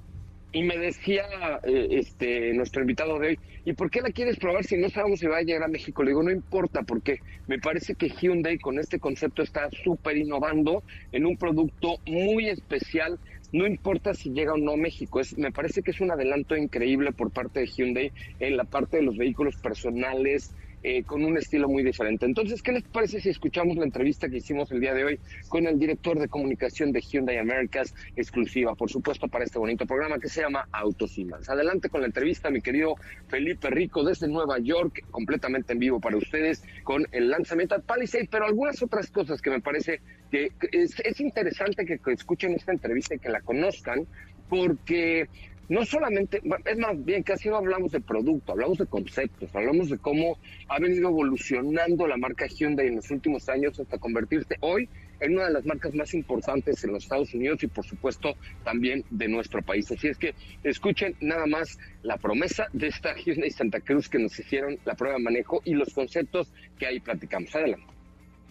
[0.53, 1.25] y me decía
[1.65, 5.21] eh, este nuestro invitado de hoy, ¿y por qué la quieres probar si no sabemos
[5.21, 6.03] si va a llegar a México?
[6.03, 10.83] Le digo, no importa, porque me parece que Hyundai con este concepto está súper innovando
[11.13, 13.19] en un producto muy especial.
[13.53, 16.57] No importa si llega o no a México, es, me parece que es un adelanto
[16.57, 20.53] increíble por parte de Hyundai en la parte de los vehículos personales,
[20.89, 22.27] eh, con un estilo muy diferente.
[22.27, 25.67] Entonces, ¿qué les parece si escuchamos la entrevista que hicimos el día de hoy con
[25.67, 30.29] el director de comunicación de Hyundai Americas, exclusiva, por supuesto, para este bonito programa que
[30.29, 31.19] se llama Autos?
[31.49, 32.95] Adelante con la entrevista, mi querido
[33.27, 38.29] Felipe Rico, desde Nueva York, completamente en vivo para ustedes, con el lanzamiento de Palisade,
[38.31, 43.17] pero algunas otras cosas que me parece que es, es interesante que escuchen esta entrevista
[43.17, 44.07] y que la conozcan,
[44.49, 45.27] porque
[45.69, 49.99] no solamente, es más bien, casi no hablamos de producto, hablamos de conceptos, hablamos de
[49.99, 54.89] cómo ha venido evolucionando la marca Hyundai en los últimos años hasta convertirse hoy
[55.21, 59.05] en una de las marcas más importantes en los Estados Unidos y por supuesto también
[59.11, 59.91] de nuestro país.
[59.91, 64.39] Así es que escuchen nada más la promesa de esta Hyundai Santa Cruz que nos
[64.39, 67.55] hicieron la prueba de manejo y los conceptos que ahí platicamos.
[67.55, 67.96] Adelante.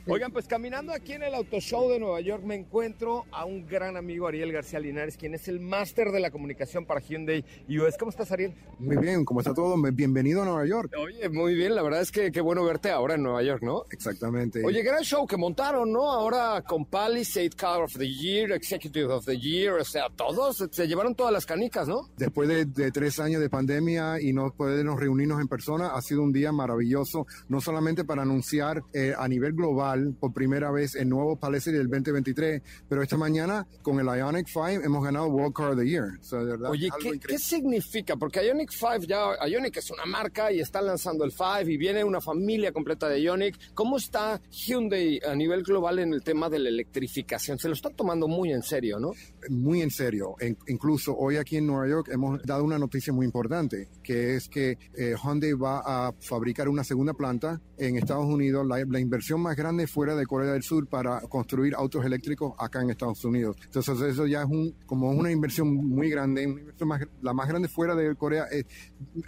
[0.08, 3.66] Oigan, pues caminando aquí en el Auto Show de Nueva York me encuentro a un
[3.66, 7.98] gran amigo, Ariel García Linares, quien es el máster de la comunicación para Hyundai US.
[7.98, 8.54] ¿Cómo estás, Ariel?
[8.78, 9.76] Muy bien, ¿cómo está todo?
[9.92, 10.94] Bienvenido a Nueva York.
[10.96, 13.86] Oye, muy bien, la verdad es que qué bueno verte ahora en Nueva York, ¿no?
[13.90, 14.64] Exactamente.
[14.64, 16.12] Oye, gran show que montaron, ¿no?
[16.12, 20.88] Ahora con Palisade Car of the Year, Executive of the Year, o sea, todos se
[20.88, 22.12] llevaron todas las canicas, ¿no?
[22.16, 26.22] Después de, de tres años de pandemia y no podernos reunirnos en persona, ha sido
[26.22, 31.10] un día maravilloso, no solamente para anunciar eh, a nivel global por primera vez el
[31.10, 35.72] nuevo Palisade del 2023, pero esta mañana con el Ionic 5 hemos ganado World Car
[35.72, 36.06] of the Year.
[36.20, 38.16] O sea, de verdad, Oye, ¿qué, qué significa?
[38.16, 42.04] Porque Ionic 5 ya, Ionic es una marca y están lanzando el 5 y viene
[42.04, 43.74] una familia completa de Ionic.
[43.74, 47.58] ¿Cómo está Hyundai a nivel global en el tema de la electrificación?
[47.60, 49.12] Se lo está tomando muy en serio, ¿no?
[49.50, 50.36] muy en serio.
[50.40, 54.50] En- incluso hoy aquí en Nueva York hemos dado una noticia muy importante, que es
[54.50, 59.42] que eh, Hyundai va a fabricar una segunda planta en Estados Unidos, la, la inversión
[59.42, 63.56] más grande fuera de Corea del Sur para construir autos eléctricos acá en Estados Unidos.
[63.66, 67.48] Entonces eso ya es un, como una inversión muy grande, una inversión más- la más
[67.48, 68.64] grande fuera de Corea, eh,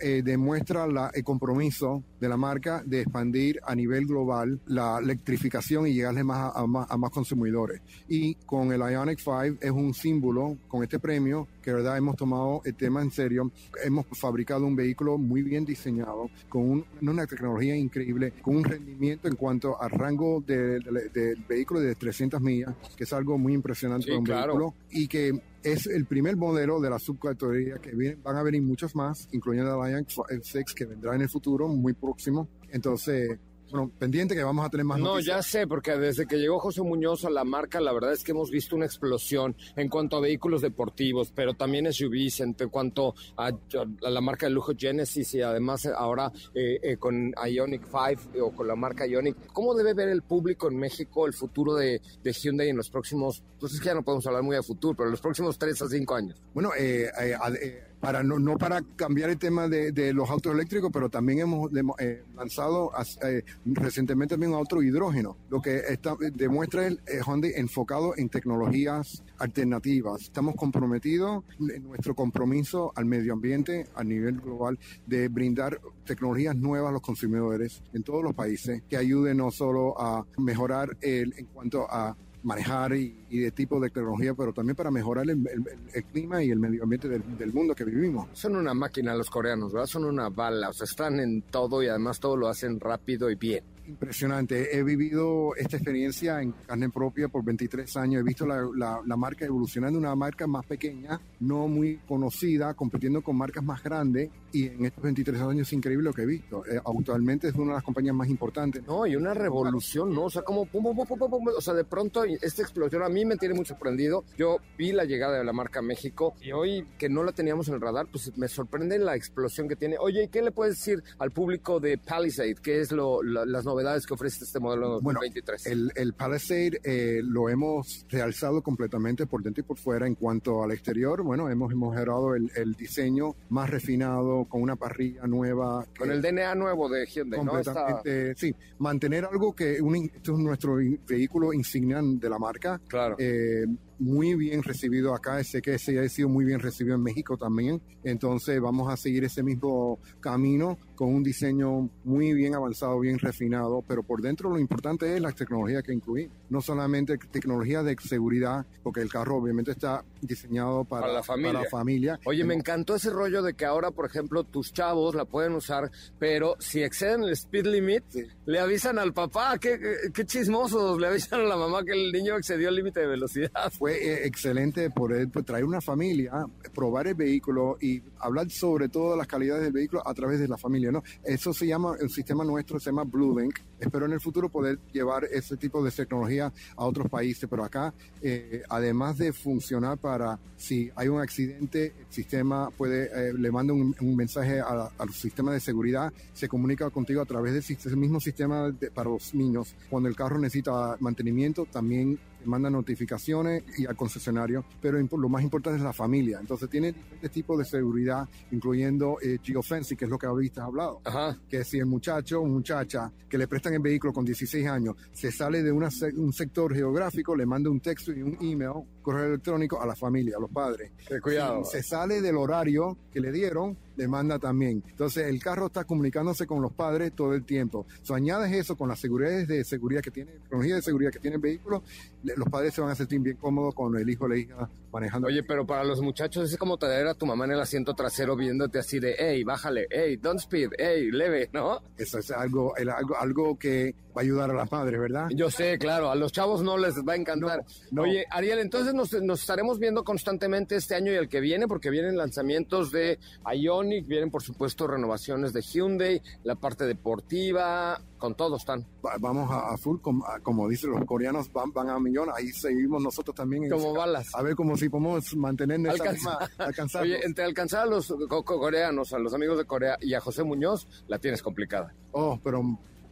[0.02, 5.88] eh, demuestra la- el compromiso de la marca de expandir a nivel global la electrificación
[5.88, 7.82] y llegarle más a, a más, a más consumidores.
[8.08, 12.15] Y con el Ionic 5 es un símbolo, con este premio, que de verdad hemos
[12.15, 13.51] tomado el tema en serio.
[13.84, 19.27] Hemos fabricado un vehículo muy bien diseñado, con un- una tecnología increíble, con un rendimiento
[19.27, 23.53] en cuanto al rango de- de- del vehículo de 300 millas, que es algo muy
[23.53, 24.47] impresionante Sí, para un claro.
[24.53, 28.62] vehículo, y que es el primer modelo de la subcategoría que vienen, van a venir
[28.62, 30.10] muchos más, incluyendo el Ioniq
[30.41, 32.47] 6 que vendrá en el futuro, muy próximo.
[32.69, 33.38] Entonces,
[33.71, 35.38] bueno, pendiente que vamos a tener más No, noticias.
[35.38, 38.32] ya sé, porque desde que llegó José Muñoz a la marca, la verdad es que
[38.32, 43.47] hemos visto una explosión en cuanto a vehículos deportivos, pero también SUVs, en cuanto a,
[43.47, 48.51] a la marca de lujo Genesis y además ahora eh, eh, con Ionic 5 o
[48.51, 49.36] con la marca Ionic.
[49.53, 53.43] ¿Cómo debe ver el público en México el futuro de, de Hyundai en los próximos,
[53.60, 55.82] pues es que ya no podemos hablar muy a futuro, pero en los próximos 3
[55.82, 56.41] a 5 años?
[56.53, 60.53] Bueno, eh, eh, eh, para no, no para cambiar el tema de, de los autos
[60.53, 62.91] eléctricos, pero también hemos demo- eh, lanzado
[63.23, 67.21] eh, recientemente también auto hidrógeno, lo que está, demuestra el eh,
[67.55, 70.21] enfocado en tecnologías alternativas.
[70.21, 76.89] Estamos comprometidos en nuestro compromiso al medio ambiente a nivel global de brindar tecnologías nuevas
[76.89, 81.45] a los consumidores en todos los países que ayuden no solo a mejorar el, en
[81.47, 82.15] cuanto a
[82.47, 86.43] manejar y, y de tipo de tecnología, pero también para mejorar el, el- el clima
[86.43, 88.27] y el medio ambiente del, del mundo que vivimos.
[88.33, 89.88] Son una máquina los coreanos, ¿verdad?
[89.88, 93.36] Son una bala, o sea, están en todo y además todo lo hacen rápido y
[93.36, 93.63] bien.
[93.88, 94.77] Impresionante.
[94.77, 98.19] He vivido esta experiencia en carne propia por 23 años.
[98.21, 103.21] He visto la, la- la marca evolucionando, una marca más pequeña, no muy conocida, compitiendo
[103.21, 104.29] con marcas más grandes.
[104.51, 106.65] Y en estos 23 años es increíble lo que he visto.
[106.65, 108.83] Eh, actualmente es una de las compañías más importantes.
[108.86, 110.25] No, y una revolución, ¿no?
[110.25, 113.04] O sea, como pum, pum, pum, pum, pum, pum, o sea, de pronto esta explosión
[113.04, 114.23] a mí me tiene muy sorprendido.
[114.38, 117.67] Yo vi la llegada de la marca a México y hoy que no la teníamos
[117.67, 119.97] en el radar, pues me sorprende la explosión que tiene.
[120.00, 122.56] Oye, ¿y qué le puedes decir al público de Palisade?
[122.56, 125.65] ¿Qué es lo, la- las novedades que ofrece este modelo Bueno, 2023?
[125.67, 130.08] El, el Palisade eh, lo hemos realzado completamente por dentro y por fuera.
[130.08, 135.26] En cuanto al exterior, bueno, hemos mejorado el, el diseño más refinado, con una parrilla
[135.28, 135.86] nueva.
[135.97, 137.58] Con el DNA nuevo de Hyundai, ¿no?
[137.60, 140.76] Esta- completamente, sí, mantener algo que un, esto es nuestro
[141.08, 142.82] vehículo insignia de la marca.
[142.88, 143.16] Claro.
[143.18, 143.66] Eh,
[143.99, 147.81] muy bien recibido acá, sé que ese ha sido muy bien recibido en México también,
[148.03, 153.83] entonces vamos a seguir ese mismo camino con un diseño muy bien avanzado, bien refinado,
[153.88, 158.65] pero por dentro lo importante es la tecnología que incluimos, no solamente tecnología de seguridad,
[158.83, 161.51] porque el carro obviamente está diseñado para, Para la familia.
[161.53, 162.19] para la familia.
[162.25, 165.91] Oye, me encantó ese rollo de que ahora, por ejemplo, tus chavos la pueden usar,
[166.19, 168.03] pero si exceden el speed limit,
[168.45, 172.12] le avisan al papá, qué, qué- qué chismosos, le avisan a la mamá que el
[172.12, 173.71] niño excedió el límite de velocidad.
[173.95, 179.28] Eh, excelente poder pues, traer una familia, probar el vehículo y hablar sobre todas las
[179.28, 180.91] calidades del vehículo a través de la familia.
[180.91, 181.04] ¿no?
[181.23, 183.60] Eso se llama, el sistema nuestro se llama Blue Link.
[183.80, 187.93] Espero en el futuro poder llevar ese tipo de tecnología a otros países, pero acá,
[188.21, 193.73] eh, además de funcionar para si hay un accidente, el sistema puede, eh, le manda
[193.73, 198.73] un, mensaje al sistema de seguridad, se comunica contigo a través del sis- mismo sistema
[198.95, 199.76] para los niños.
[199.89, 205.77] Cuando el carro necesita mantenimiento, también manda notificaciones y al concesionario, pero lo más importante
[205.77, 206.39] es la familia.
[206.39, 211.01] Entonces tiene diferentes tipos de seguridad, incluyendo eh, geofencing, que es lo que has hablado.
[211.49, 215.31] Que si el muchacho o muchacha que le prestan el vehículo con 16 años se
[215.31, 219.82] sale de una un sector geográfico, le manda un texto y un email correo electrónico
[219.82, 220.91] a la familia, a los padres.
[221.22, 221.63] cuidado.
[221.63, 224.84] Si se sale del horario que le dieron, le manda también.
[224.88, 227.88] Entonces, el carro está comunicándose con los padres todo el tiempo.
[228.04, 231.36] Si añades eso con las seguridades de seguridad que tiene, tecnología de seguridad que tiene
[231.38, 231.84] el vehículo,
[232.24, 235.28] los padres se van a sentir bien cómodos con el hijo o la hija manejando.
[235.28, 238.36] Oye, pero para los muchachos es como traer a tu mamá en el asiento trasero
[238.36, 241.82] viéndote así de, hey, bájale, hey, don't speed, hey, leve, ¿no?
[241.98, 245.28] Eso es algo, el- algo, algo que va a ayudar a las madres, ¿verdad?
[245.34, 247.60] Yo sé, claro, a los chavos no les va a encantar.
[247.60, 248.02] No, no.
[248.04, 251.89] Oye, Ariel, entonces nos, nos estaremos viendo constantemente este año y el que viene, porque
[251.89, 253.19] vienen lanzamientos de
[253.55, 258.86] Ionic, vienen por supuesto renovaciones de Hyundai, la parte deportiva, con todo están.
[259.05, 262.29] Va- Vamos a, a full, com- a- como dicen los coreanos, van, van a millón.
[262.36, 263.69] Ahí seguimos nosotros también.
[263.69, 264.27] Como esa- balas.
[264.33, 267.03] A ver cómo si podemos mantener esa misma, alcanzar.
[267.03, 270.19] Oye, entre alcanzar a los co- co- coreanos, a los amigos de Corea y a
[270.19, 271.93] José Muñoz, la tienes complicada.
[272.12, 272.62] Oh, pero,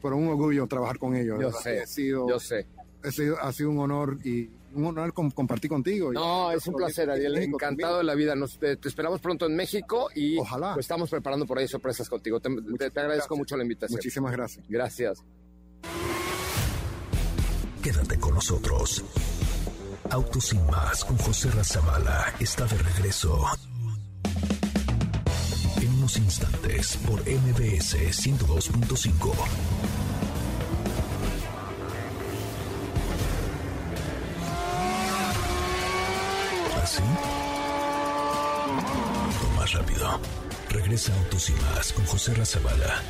[0.01, 1.37] pero un orgullo trabajar con ellos.
[1.39, 1.59] Yo ¿verdad?
[1.61, 2.65] sé, sido, yo sé.
[3.41, 6.11] ha sido un honor y un honor com- compartir contigo.
[6.13, 7.35] No, es un placer, Ariel.
[7.37, 8.35] Encantado de la vida.
[8.35, 10.73] Nos, te, te esperamos pronto en México y Ojalá.
[10.73, 12.39] pues, estamos preparando por ahí sorpresas contigo.
[12.39, 13.37] Te, te- te agradezco gracias.
[13.37, 13.97] mucho la invitación.
[13.97, 14.65] Muchísimas gracias.
[14.69, 15.23] Gracias.
[17.81, 19.03] Quédate con nosotros.
[20.09, 23.43] Autos sin más con José Razabala está de regreso.
[25.81, 29.33] En unos instantes por MBS 102.5.
[36.85, 37.01] ¿Así?
[39.57, 40.19] Más rápido.
[40.69, 43.01] Regresa Autos y más con José Razabala.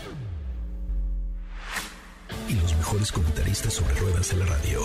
[2.47, 4.79] Y los mejores comentaristas sobre ruedas de la radio.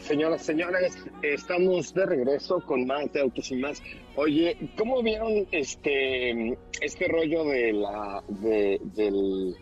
[0.00, 3.82] Señoras, señores, estamos de regreso con más de Autos y Más.
[4.14, 9.56] Oye, ¿cómo vieron este este rollo de la de, del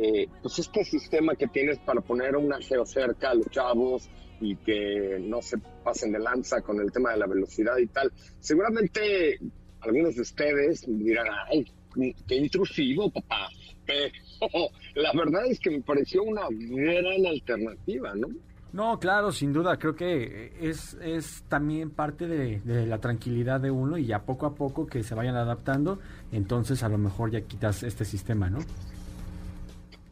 [0.00, 4.10] eh, pues este sistema que tienes para poner una geocerca a los chavos
[4.42, 8.12] y que no se pasen de lanza con el tema de la velocidad y tal?
[8.40, 9.38] Seguramente
[9.80, 11.66] algunos de ustedes dirán, ay,
[12.26, 13.48] qué intrusivo, papá.
[13.86, 14.12] Pero
[14.94, 18.28] la verdad es que me pareció una gran alternativa, ¿no?
[18.72, 23.70] No, claro, sin duda, creo que es, es también parte de, de la tranquilidad de
[23.70, 25.98] uno y ya poco a poco que se vayan adaptando,
[26.32, 28.60] entonces a lo mejor ya quitas este sistema, ¿no?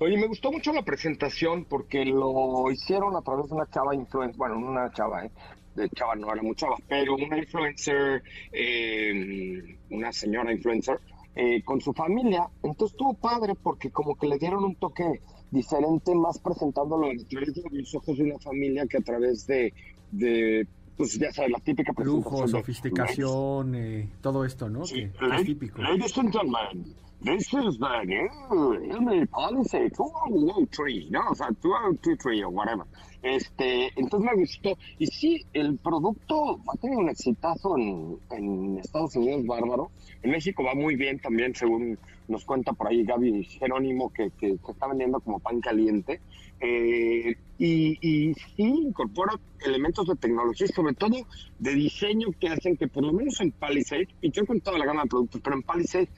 [0.00, 4.36] Oye, me gustó mucho la presentación porque lo hicieron a través de una chava influencer,
[4.38, 5.30] bueno, no una chava, ¿eh?
[5.74, 10.98] de chava no era muy chava, pero una influencer, eh, una señora influencer,
[11.36, 12.48] eh, con su familia.
[12.62, 17.54] Entonces estuvo padre porque como que le dieron un toque diferente, más presentándolo a través
[17.54, 19.72] de los ojos de una familia que a través de,
[20.12, 24.84] de pues ya sabes, la típica Lujo, presentación de- sofisticación, eh, todo esto, ¿no?
[24.86, 25.80] Sí, Que es típico.
[25.82, 31.30] Ladies and gentlemen, this is the new Hyundai Palisade 2003, ¿no?
[31.30, 32.86] O sea, 2023 o whatever.
[33.22, 34.78] Este, entonces me gustó.
[34.98, 39.90] Y sí, el producto va a tener un exitazo en, en Estados Unidos bárbaro.
[40.22, 44.56] En México va muy bien también, según nos cuenta por ahí Gaby Jerónimo, que, que
[44.56, 46.20] se está vendiendo como pan caliente.
[46.60, 51.16] Eh, y, y sí incorpora elementos de tecnología sobre todo
[51.58, 54.86] de diseño que hacen que por lo menos en Palisade, y que en toda la
[54.86, 56.08] gama de productos, pero en Palisade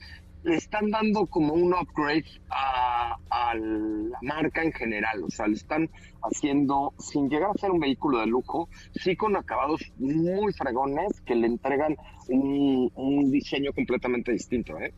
[0.43, 5.55] le están dando como un upgrade a, a la marca en general, o sea, le
[5.55, 5.89] están
[6.21, 11.35] haciendo, sin llegar a ser un vehículo de lujo, sí con acabados muy fregones que
[11.35, 11.95] le entregan
[12.27, 14.93] un, un diseño completamente distinto, ¿eh?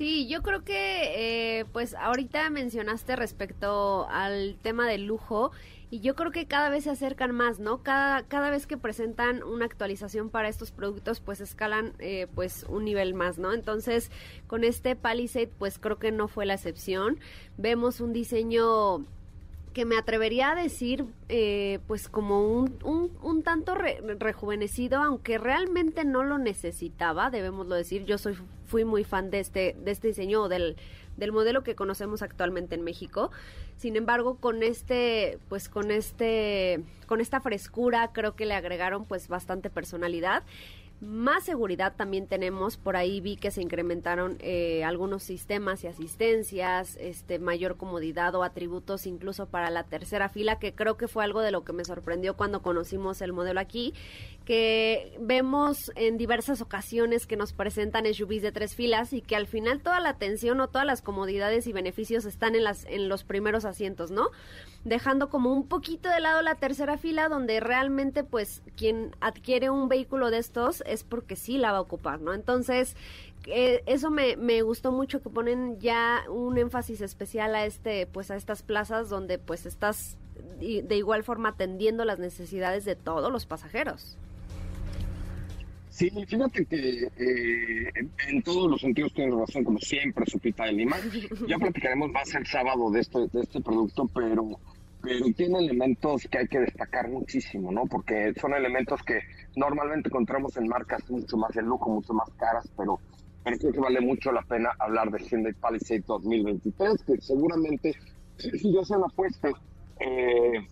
[0.00, 5.50] Sí, yo creo que eh, pues ahorita mencionaste respecto al tema del lujo
[5.90, 7.82] y yo creo que cada vez se acercan más, ¿no?
[7.82, 12.86] Cada, cada vez que presentan una actualización para estos productos pues escalan eh, pues un
[12.86, 13.52] nivel más, ¿no?
[13.52, 14.10] Entonces
[14.46, 17.20] con este Palisade pues creo que no fue la excepción.
[17.58, 19.04] Vemos un diseño
[19.72, 22.76] que me atrevería a decir eh, pues como un,
[23.22, 28.04] un, tanto re- rejuvenecido aunque realmente no lo necesitaba debemoslo decir.
[28.04, 30.76] Yo soy fui muy fan de este de este diseño o del
[31.16, 33.30] del modelo que conocemos actualmente en México.
[33.76, 39.28] Sin embargo con este pues con este con esta frescura creo que le agregaron pues
[39.28, 40.42] bastante personalidad
[41.00, 46.96] más seguridad también tenemos, por ahí vi que se incrementaron eh, algunos sistemas y asistencias,
[47.00, 51.40] este mayor comodidad o atributos incluso para la tercera fila, que creo que fue algo
[51.40, 53.94] de lo que me sorprendió cuando conocimos el modelo aquí,
[54.44, 59.46] que vemos en diversas ocasiones que nos presentan SUVs de tres filas y que al
[59.46, 63.24] final toda la atención o todas las comodidades y beneficios están en las en los
[63.24, 64.28] primeros asientos, ¿no?
[64.84, 69.88] Dejando como un poquito de lado la tercera fila donde realmente pues quien adquiere un
[69.88, 72.32] vehículo de estos es porque sí la va a ocupar, ¿no?
[72.32, 72.96] Entonces,
[73.46, 78.30] eh, eso me, me gustó mucho que ponen ya un énfasis especial a este pues
[78.30, 80.16] a estas plazas donde pues estás
[80.58, 84.16] de igual forma atendiendo las necesidades de todos los pasajeros.
[86.00, 87.90] Sí, fíjate que eh,
[88.26, 90.96] en, todos los sentidos tienes razón, como siempre, Supita de Lima.
[91.46, 94.48] Ya platicaremos más el sábado de este, de este producto, pero,
[95.02, 97.84] pero tiene elementos que hay que destacar muchísimo, ¿no?
[97.84, 99.20] Porque son elementos que
[99.56, 102.98] normalmente encontramos en marcas mucho más de lujo, mucho más caras, pero,
[103.44, 107.94] pero creo que vale mucho la pena hablar de Hyundai Palisade 2023, que seguramente,
[108.38, 109.50] si yo se la apuesta,
[109.98, 110.66] eh,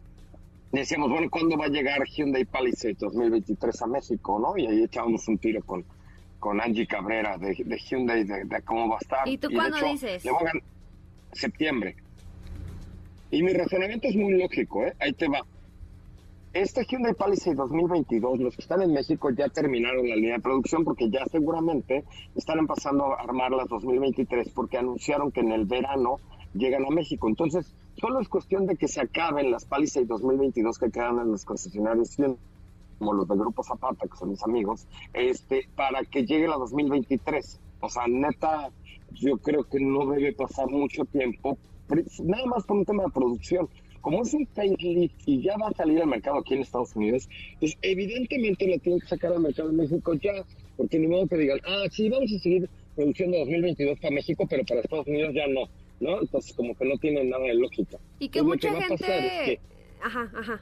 [0.72, 4.56] decíamos, bueno, ¿cuándo va a llegar Hyundai Palisade 2023 a México, no?
[4.56, 5.84] Y ahí echábamos un tiro con,
[6.38, 9.28] con Angie Cabrera de, de Hyundai, de, de cómo va a estar.
[9.28, 10.24] ¿Y tú de cuándo hecho, dices?
[10.24, 10.62] le a gan-
[11.32, 11.96] septiembre.
[13.30, 14.94] Y mi razonamiento es muy lógico, ¿eh?
[15.00, 15.40] Ahí te va.
[16.54, 20.82] Este Hyundai Palisade 2022, los que están en México ya terminaron la línea de producción
[20.82, 22.04] porque ya seguramente
[22.34, 26.16] están empezando a armar las 2023 porque anunciaron que en el verano
[26.54, 27.28] llegan a México.
[27.28, 31.44] Entonces, solo es cuestión de que se acaben las Palisade 2022 que quedan en los
[31.44, 32.16] concesionarios
[32.98, 37.60] como los del Grupo Zapata, que son mis amigos, este, para que llegue la 2023.
[37.80, 38.70] O sea, neta,
[39.12, 41.58] yo creo que no debe pasar mucho tiempo,
[42.24, 43.68] nada más por un tema de producción.
[44.00, 47.28] Como es un facelift y ya va a salir al mercado aquí en Estados Unidos,
[47.58, 50.44] pues evidentemente le tienen que sacar al mercado de México ya,
[50.76, 54.64] porque ni modo que digan, ah, sí, vamos a seguir produciendo 2022 para México, pero
[54.64, 55.68] para Estados Unidos ya no,
[56.00, 56.20] ¿no?
[56.20, 57.98] Entonces como que no tiene nada de lógica.
[58.18, 59.06] Y que Entonces, mucha es gente...
[59.06, 59.60] que-
[60.02, 60.60] Ajá, ajá.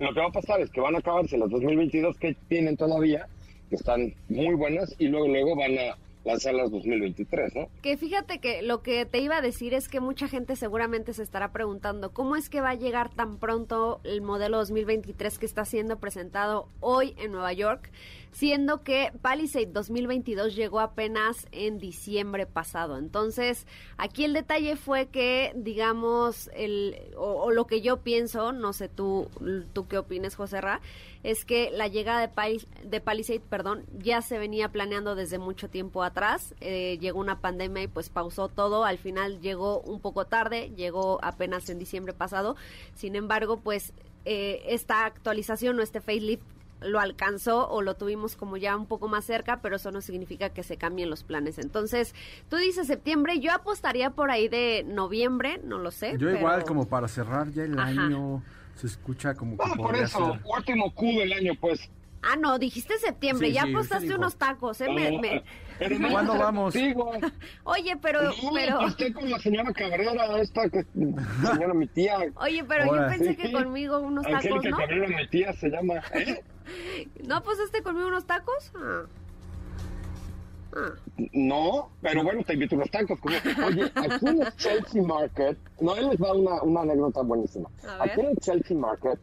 [0.00, 3.26] lo que va a pasar es que van a acabarse las 2022 que tienen todavía,
[3.70, 7.68] que están muy buenas, y luego luego van a lanzar las 2023, ¿no?
[7.82, 11.22] Que fíjate que lo que te iba a decir es que mucha gente seguramente se
[11.22, 15.64] estará preguntando cómo es que va a llegar tan pronto el modelo 2023 que está
[15.64, 17.92] siendo presentado hoy en Nueva York,
[18.36, 22.98] siendo que Palisade 2022 llegó apenas en diciembre pasado.
[22.98, 23.66] Entonces,
[23.96, 29.30] aquí el detalle fue que, digamos, el, o, lo que yo pienso, no sé tú,
[29.72, 30.82] tú qué opines, José Ra,
[31.22, 35.70] es que la llegada de, Palis- de Palisade, perdón, ya se venía planeando desde mucho
[35.70, 36.54] tiempo atrás.
[36.60, 38.84] Eh, llegó una pandemia y pues pausó todo.
[38.84, 42.54] Al final llegó un poco tarde, llegó apenas en diciembre pasado.
[42.94, 43.94] Sin embargo, pues
[44.26, 46.42] eh, esta actualización o este facelift
[46.80, 50.50] lo alcanzó o lo tuvimos como ya un poco más cerca, pero eso no significa
[50.50, 51.58] que se cambien los planes.
[51.58, 52.14] Entonces,
[52.50, 56.12] tú dices septiembre, yo apostaría por ahí de noviembre, no lo sé.
[56.12, 57.88] Yo pero- igual, como para cerrar ya el Ajá.
[57.90, 58.42] año,
[58.74, 60.40] se escucha como que Ah, por eso, ser.
[60.56, 61.88] último Q del año, pues.
[62.22, 64.88] Ah, no, dijiste septiembre, Sí, ya sí, apostaste unos tacos, ¿eh?
[64.92, 65.44] Me- me-
[65.78, 66.74] Pero no, ¿Cuándo vamos?
[66.74, 67.12] Digo,
[67.64, 72.16] Oye, pero, no, pero, aposté con la señora Cabrera, esta que, señora mi tía.
[72.36, 74.76] oye, pero yo pensé que conmigo unos tacos, Angélica ¿no?
[74.76, 75.94] Cabrera, mi tía, se llama.
[76.14, 76.42] ¿eh?
[77.26, 78.72] ¿No apostaste conmigo unos tacos?
[78.76, 79.02] Ah.
[80.76, 80.92] Ah.
[81.32, 83.18] No, pero bueno, te invito a unos tacos.
[83.20, 87.68] como- Oye, aquí en el Chelsea Market, no, él les va una, una anécdota buenísima.
[88.00, 89.18] Aquí en el Chelsea Market,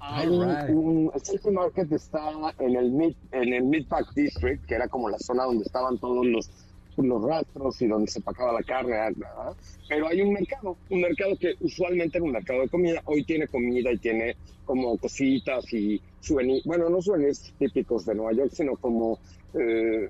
[0.00, 0.70] hay Alright.
[0.70, 5.08] un, el Chelsea Market está en el Mid, en el Midpack District, que era como
[5.08, 6.50] la zona donde estaban todos los,
[6.96, 9.54] los rastros y donde se pacaba la carne, ¿verdad?
[9.88, 13.46] pero hay un mercado, un mercado que usualmente era un mercado de comida, hoy tiene
[13.48, 18.76] comida y tiene como cositas y souvenirs, bueno, no souvenirs típicos de Nueva York, sino
[18.76, 19.18] como
[19.54, 20.08] eh,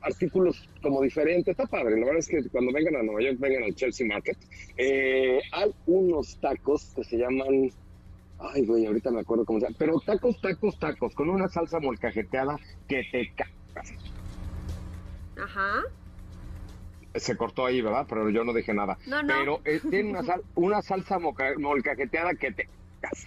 [0.00, 3.64] artículos como diferentes, está padre, la verdad es que cuando vengan a Nueva York, vengan
[3.64, 4.36] al Chelsea Market,
[4.76, 7.70] Eh, hay unos tacos que se llaman
[8.38, 9.76] Ay, güey, ahorita me acuerdo cómo se llama.
[9.78, 12.58] Pero tacos, tacos, tacos, con una salsa molcajeteada
[12.88, 13.92] que te cagas.
[15.42, 15.82] Ajá.
[17.14, 18.06] Se cortó ahí, ¿verdad?
[18.08, 18.98] Pero yo no dije nada.
[19.06, 19.28] No, no.
[19.28, 22.68] Pero eh, tiene una, sal- una salsa molcajeteada que te
[23.00, 23.26] cagas.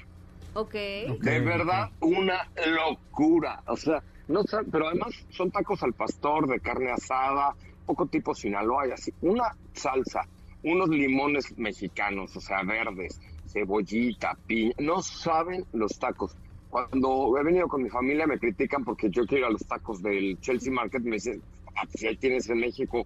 [0.54, 0.74] Ok.
[0.74, 3.64] De verdad, una locura.
[3.68, 7.56] O sea, no pero además son tacos al pastor de carne asada,
[7.88, 9.12] poco tipo Sinaloa y así.
[9.22, 10.22] Una salsa,
[10.64, 13.20] unos limones mexicanos, o sea, verdes,
[13.52, 14.74] cebollita, piña.
[14.80, 16.36] No saben los tacos.
[16.70, 20.02] Cuando he venido con mi familia me critican porque yo quiero ir a los tacos
[20.02, 21.02] del Chelsea Market.
[21.04, 21.42] Me dicen,
[21.76, 23.06] ah, pues si ahí tienes en México.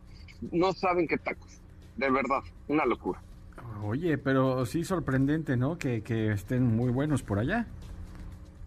[0.51, 1.61] No saben qué tacos.
[1.95, 3.21] De verdad, una locura.
[3.83, 5.77] Oye, pero sí sorprendente, ¿no?
[5.77, 7.67] Que, que estén muy buenos por allá.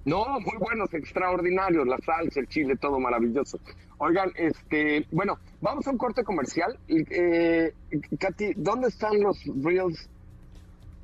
[0.07, 3.59] No, muy buenos, extraordinarios, la salsa, el chile, todo maravilloso.
[3.99, 6.79] Oigan, este, bueno, vamos a un corte comercial.
[6.87, 7.73] Eh,
[8.19, 10.09] Katy, ¿dónde están los reels?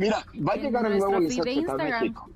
[0.03, 1.77] Mira, va a llegar el nuevo Nissan Z.
[1.77, 2.29] México.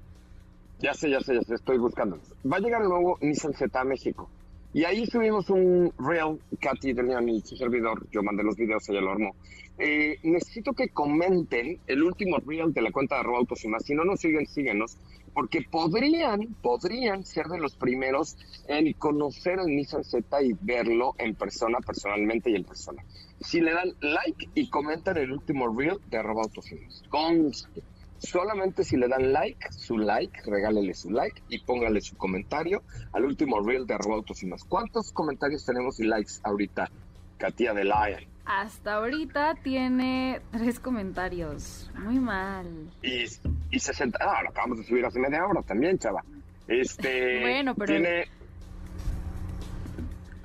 [0.78, 2.24] Ya sé, ya sé, ya sé, estoy buscándolos.
[2.50, 4.30] Va a llegar el nuevo Nissan Z a México.
[4.76, 9.12] Y ahí subimos un reel, Katy, y su servidor, yo mandé los videos, ella lo
[9.12, 9.34] armó.
[9.78, 13.60] Eh, necesito que comenten el último reel de la cuenta de arroba autos.
[13.60, 14.98] Si no nos siguen, síguenos,
[15.32, 18.36] porque podrían, podrían ser de los primeros
[18.68, 23.02] en conocer el Nissan Z y verlo en persona, personalmente y en persona.
[23.40, 27.08] Si le dan like y comentan el último reel de arroba autos y.
[27.08, 27.80] Conste.
[28.26, 33.24] Solamente si le dan like, su like, regálele su like y póngale su comentario al
[33.24, 34.64] último reel de arroba autos y más.
[34.64, 36.90] ¿Cuántos comentarios tenemos y likes ahorita,
[37.38, 38.24] Katia de Lion?
[38.44, 41.90] Hasta ahorita tiene tres comentarios.
[41.98, 42.66] Muy mal.
[43.02, 43.24] Y,
[43.70, 46.22] y 60, ah, lo acabamos de subir hace media hora también, chava.
[46.68, 48.28] Este, Bueno, pero- Tiene,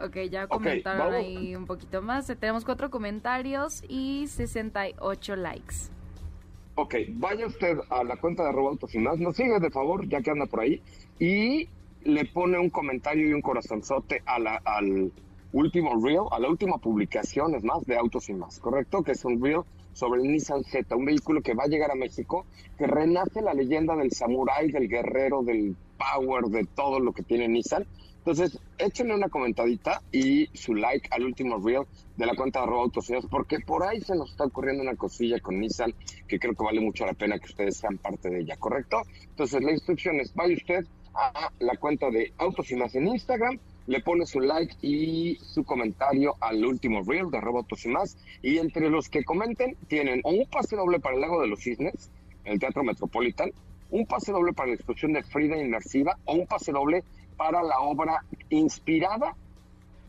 [0.03, 2.25] Ok, ya comentaron ahí un poquito más.
[2.25, 5.75] Tenemos cuatro comentarios y 68 likes.
[6.75, 10.31] Ok, vaya usted a la cuenta de arroba más, nos sigue de favor, ya que
[10.31, 10.81] anda por ahí,
[11.19, 11.69] y
[12.03, 15.11] le pone un comentario y un corazonzote a la, al
[15.53, 19.03] último reel, a la última publicación, es más, de Autos y más, ¿correcto?
[19.03, 19.61] Que es un reel
[19.93, 22.45] sobre el Nissan Z, un vehículo que va a llegar a México,
[22.77, 27.47] que renace la leyenda del samurái, del guerrero, del power, de todo lo que tiene
[27.47, 27.85] Nissan.
[28.21, 31.85] Entonces, échenle una comentadita y su like al último reel
[32.17, 32.91] de la cuenta de arroba
[33.31, 35.95] porque por ahí se nos está ocurriendo una cosilla con Nissan
[36.27, 39.01] que creo que vale mucho la pena que ustedes sean parte de ella, ¿correcto?
[39.23, 43.57] Entonces, la instrucción es, vaya usted a la cuenta de Autos y Más en Instagram,
[43.87, 48.59] le pone su like y su comentario al último reel de Autos y Más, y
[48.59, 52.11] entre los que comenten tienen un pase doble para el Lago de los Cisnes,
[52.45, 53.51] en el Teatro Metropolitan,
[53.89, 57.03] un pase doble para la exposición de Frida Inmersiva o un pase doble
[57.41, 59.35] para la obra inspirada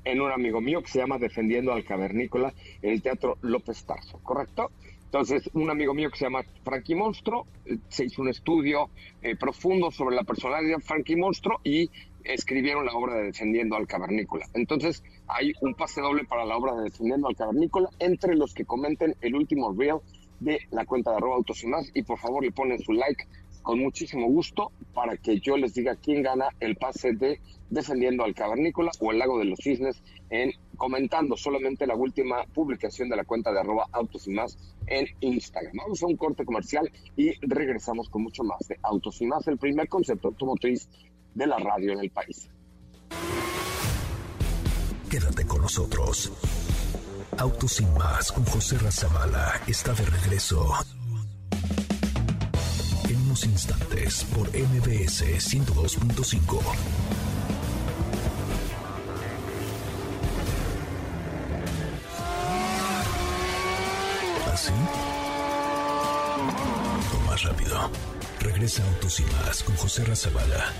[0.04, 2.52] en un amigo mío que se llama Defendiendo al Cavernícola
[2.82, 4.70] en el Teatro López Tarso, ¿correcto?
[5.06, 8.90] Entonces, un amigo mío que se llama Frankie Monstro eh, se hizo un estudio
[9.22, 11.88] eh, profundo sobre la personalidad de Frankie Monstro y
[12.22, 14.44] escribieron la obra de Defendiendo al Cavernícola.
[14.52, 18.66] Entonces, hay un pase doble para la obra de Defendiendo al Cavernícola entre los que
[18.66, 20.00] comenten el último reel
[20.40, 23.24] de la cuenta de arroba autos y más y por favor le ponen su like
[23.62, 27.40] con muchísimo gusto para que yo les diga quién gana el pase de
[27.70, 33.08] Defendiendo al Cavernícola o el Lago de los Cisnes en comentando solamente la última publicación
[33.08, 35.72] de la cuenta de arroba autos y más en Instagram.
[35.76, 39.56] Vamos a un corte comercial y regresamos con mucho más de Autos y más, el
[39.56, 40.88] primer concepto automotriz
[41.34, 42.50] de la radio en el país.
[45.08, 46.30] Quédate con nosotros.
[47.38, 50.74] Autos sin más con José Razabala está de regreso.
[53.08, 56.60] En unos instantes por MBS 102.5.
[64.52, 64.72] ¿Así?
[67.14, 67.90] O más rápido.
[68.40, 70.72] Regresa Autos y más con José Razabala.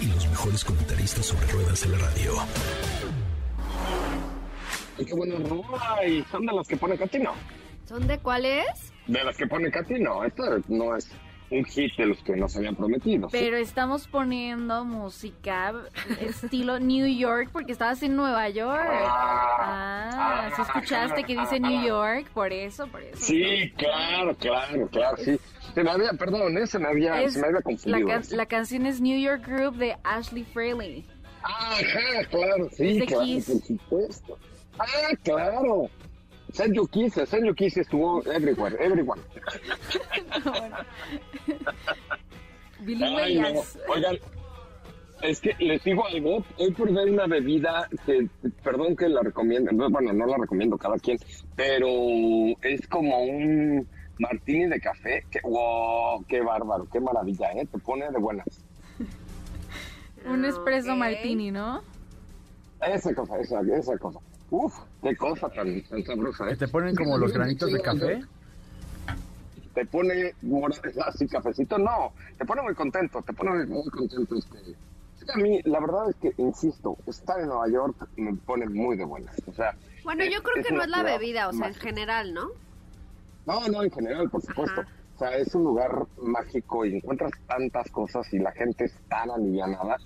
[0.00, 2.34] Y los mejores comentaristas sobre ruedas de la radio.
[4.98, 7.32] Y qué buena rola, y son de las que pone Katy, no.
[7.88, 8.93] ¿Son de cuáles?
[9.06, 10.24] De las que pone Katy, no.
[10.24, 11.10] Esto no es
[11.50, 13.28] un hit de los que nos habían prometido.
[13.28, 13.36] ¿sí?
[13.38, 15.74] Pero estamos poniendo música
[16.20, 18.80] estilo New York porque estabas en Nueva York.
[18.86, 23.18] Ah, si escuchaste que dice New York, por eso, por eso.
[23.18, 25.38] Sí, claro, claro, claro, sí.
[25.74, 26.66] Se me había, perdón, ¿eh?
[26.66, 28.08] se me había, Es- se me había la, confundido.
[28.08, 31.06] can- la canción es New York Group de Ashley Frehley.
[31.42, 34.38] Ajá, claro, sí, claro, por supuesto.
[34.78, 34.86] Ah,
[35.22, 35.90] claro.
[36.54, 39.20] Send Your Kisses, Send Your Kisses estuvo everywhere, everyone.
[42.84, 43.64] Billy Ay, no.
[43.88, 44.18] Oigan,
[45.22, 48.28] es que les digo algo, hoy por ver una bebida que,
[48.62, 51.18] perdón que la recomiendo, no, bueno, no la recomiendo cada quien,
[51.56, 51.88] pero
[52.62, 53.88] es como un
[54.20, 57.66] martini de café, que, wow, qué bárbaro, qué maravilla, ¿eh?
[57.66, 58.46] Te pone de buenas.
[60.24, 61.82] Un espresso martini, ¿no?
[62.80, 64.20] Esa cosa, esa, esa cosa.
[64.56, 66.56] Uf, qué cosa tan, tan sabrosa, ¿eh?
[66.56, 68.22] te ponen como los granitos de café.
[69.74, 70.32] Te pone
[71.04, 74.58] así cafecito, no, te pone muy contento, te pone muy contento este.
[75.18, 78.68] es que A mí, la verdad es que, insisto, estar en Nueva York me pone
[78.68, 79.34] muy de buenas.
[79.48, 79.74] O sea,
[80.04, 82.50] Bueno, es- yo creo que no es la bebida, o sea, en general, ¿no?
[83.46, 84.82] No, no, en general, por supuesto.
[84.82, 84.90] Ajá.
[85.16, 89.30] O sea, es un lugar mágico y encuentras tantas cosas y la gente es tan
[89.32, 89.96] alivianada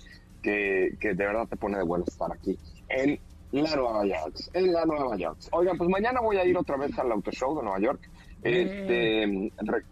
[0.41, 2.57] que, que de verdad te pone de bueno estar aquí
[2.89, 3.19] en
[3.51, 4.35] la Nueva York.
[4.53, 5.37] En la Nueva York.
[5.51, 8.09] Oigan, pues mañana voy a ir otra vez al Auto Show de Nueva York.
[8.43, 9.83] Este, re-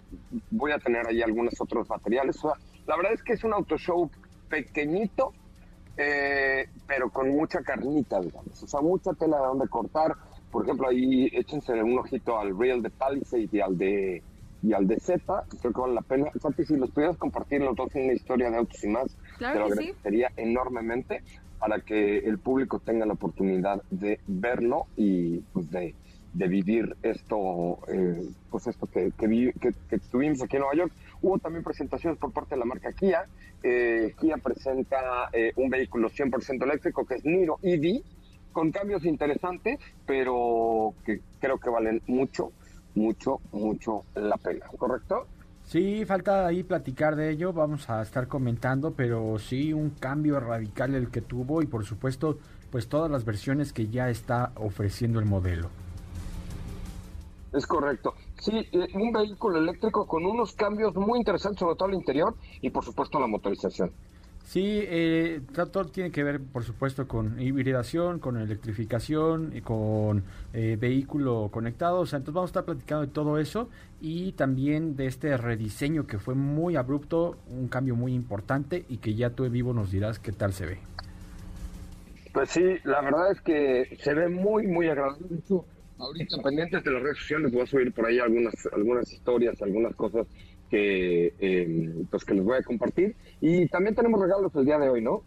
[0.51, 2.37] voy a tener ahí algunos otros materiales.
[2.37, 2.53] O sea,
[2.85, 4.09] la verdad es que es un auto show
[4.49, 5.33] pequeñito,
[5.97, 8.61] eh, pero con mucha carnita, digamos.
[8.63, 10.13] O sea, mucha tela de donde cortar.
[10.51, 14.23] Por ejemplo, ahí échense un ojito al reel de Palisade y al de
[14.63, 16.31] y al de Z, creo que vale la pena.
[16.41, 19.53] Santi, si los pudieras compartir los dos en una historia de autos y más, Claro
[19.53, 19.71] te lo sí.
[19.89, 21.21] agradecería enormemente
[21.59, 25.95] para que el público tenga la oportunidad de verlo y pues de,
[26.33, 30.93] de vivir esto, eh, pues esto que, que, que- que tuvimos aquí en Nueva York.
[31.21, 33.25] Hubo también presentaciones por parte de la marca Kia.
[33.63, 38.01] Eh, Kia presenta eh, un vehículo 100% eléctrico que es Niro EV,
[38.51, 42.51] con cambios interesantes, pero que creo que valen mucho
[42.95, 45.27] mucho, mucho la pena, ¿correcto?
[45.68, 50.95] Sí, falta ahí platicar de ello, vamos a estar comentando, pero sí un cambio radical
[50.95, 52.38] el que tuvo y por supuesto
[52.72, 55.68] pues todas las versiones que ya está ofreciendo el modelo.
[57.51, 58.13] Es correcto.
[58.39, 62.70] Sí, eh, un vehículo eléctrico con unos cambios muy interesantes, sobre todo al interior y
[62.70, 63.91] por supuesto la motorización.
[64.47, 70.23] Sí, eh, todo tiene que ver, por supuesto, con hibridación, con electrificación y con
[70.53, 71.99] eh, vehículo conectado.
[71.99, 73.69] O sea, entonces vamos a estar platicando de todo eso
[73.99, 79.15] y también de este rediseño que fue muy abrupto, un cambio muy importante y que
[79.15, 80.77] ya tú en vivo nos dirás qué tal se ve.
[82.31, 85.27] Pues sí, la verdad es que se ve muy, muy agradable.
[85.99, 89.93] Ahorita pendientes de las redes sociales voy a subir por ahí algunas, algunas historias, algunas
[89.93, 90.25] cosas
[90.70, 93.15] que, eh, pues que les voy a compartir.
[93.41, 95.24] Y también tenemos regalos el día de hoy, ¿no?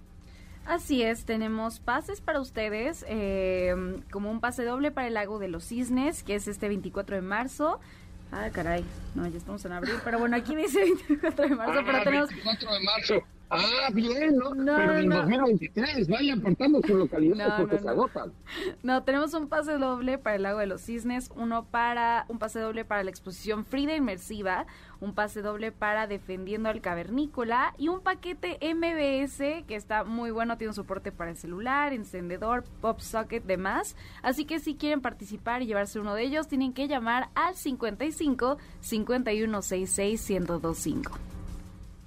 [0.66, 3.74] Así es, tenemos pases para ustedes, eh,
[4.11, 7.22] como un pase doble para el Lago de los Cisnes, que es este 24 de
[7.22, 7.80] marzo.
[8.30, 8.84] Ah, caray,
[9.14, 12.28] no, ya estamos en abril, pero bueno, aquí dice 24 de marzo, ah, pero tenemos...
[12.28, 13.14] 24 de marzo.
[13.51, 14.53] Ah, bien, ¿no?
[14.55, 18.32] Pero en 2023 vayan apartando su localidad porque se agotan.
[18.84, 22.61] No, tenemos un pase doble para el Lago de los Cisnes, uno para un pase
[22.61, 24.66] doble para la exposición Frida Inmersiva,
[25.01, 30.57] un pase doble para Defendiendo al Cavernícola y un paquete MBS que está muy bueno,
[30.57, 33.96] tiene un soporte para el celular, encendedor, pop socket, demás.
[34.22, 38.59] Así que si quieren participar y llevarse uno de ellos, tienen que llamar al 55
[38.80, 41.29] 5166 1025.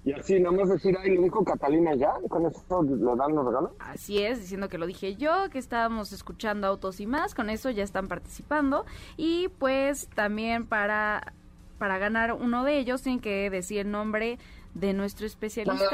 [0.06, 3.46] Y así, nada más decir, ahí lo dijo Catalina ya, con eso le dan los
[3.46, 3.72] regalos.
[3.80, 7.70] Así es, diciendo que lo dije yo, que estábamos escuchando autos y más, con eso
[7.70, 8.86] ya están participando.
[9.16, 11.34] Y pues también para,
[11.78, 14.40] para ganar uno de ellos tienen que decir el nombre
[14.74, 15.90] de nuestro especialista.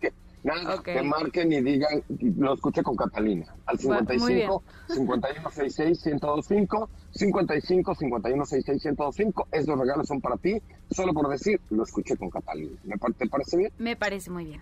[0.00, 0.12] que
[0.44, 2.02] Nada, que marquen y digan,
[2.36, 10.36] lo escuché con Catalina, al 55 5166 1025, 55 5166 1025, esos regalos son para
[10.36, 12.76] ti, solo por decir, lo escuché con Catalina.
[13.16, 13.72] ¿Te parece bien?
[13.78, 14.60] Me parece muy bien.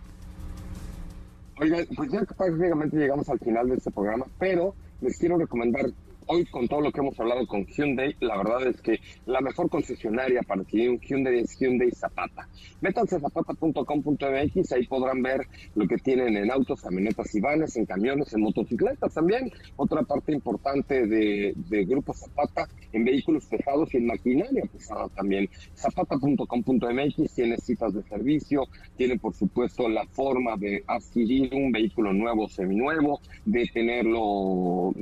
[1.61, 5.87] Oigan, pues ya prácticamente llegamos al final de este programa, pero les quiero recomendar
[6.33, 9.69] hoy con todo lo que hemos hablado con Hyundai, la verdad es que la mejor
[9.69, 12.49] concesionaria para adquirir un Hyundai es Hyundai Zapata.
[12.81, 15.41] Métanse a zapata.com.mx, ahí podrán ver
[15.75, 19.51] lo que tienen en autos, camionetas y vanes, en camiones, en motocicletas también.
[19.75, 25.49] Otra parte importante de, de Grupo Zapata, en vehículos pesados y en maquinaria pesada también.
[25.75, 32.49] Zapata.com.mx tiene citas de servicio, tiene por supuesto la forma de adquirir un vehículo nuevo,
[32.49, 34.95] seminuevo, de tenerlo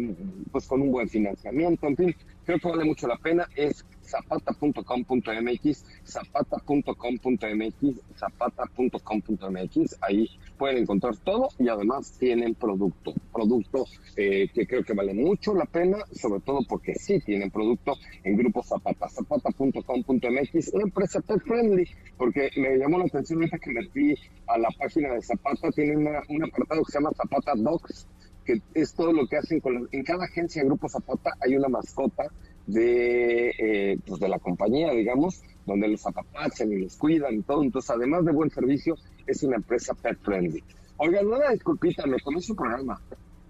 [0.50, 2.14] pues con un buen financiamiento, en fin,
[2.44, 3.48] creo que vale mucho la pena.
[3.56, 7.76] Es zapata.com.mx, zapata.com.mx,
[8.16, 9.96] zapata.com.mx.
[10.00, 13.84] Ahí pueden encontrar todo y además tienen producto, producto
[14.16, 17.94] eh, que creo que vale mucho la pena, sobre todo porque sí tienen producto
[18.24, 23.70] en Grupo Zapata, zapata.com.mx, una empresa pet friendly, porque me llamó la atención ahorita que
[23.70, 24.14] metí
[24.46, 28.06] a la página de Zapata, tiene una, un apartado que se llama Zapata Dogs,
[28.48, 32.24] que es todo lo que hacen con en cada agencia Grupo Zapata hay una mascota
[32.66, 37.62] de eh, pues de la compañía digamos donde los apapachan y los cuidan y todo.
[37.62, 38.94] Entonces además de buen servicio
[39.26, 40.64] es una empresa pet friendly.
[40.96, 42.98] Oigan una disculpita me tomé su programa.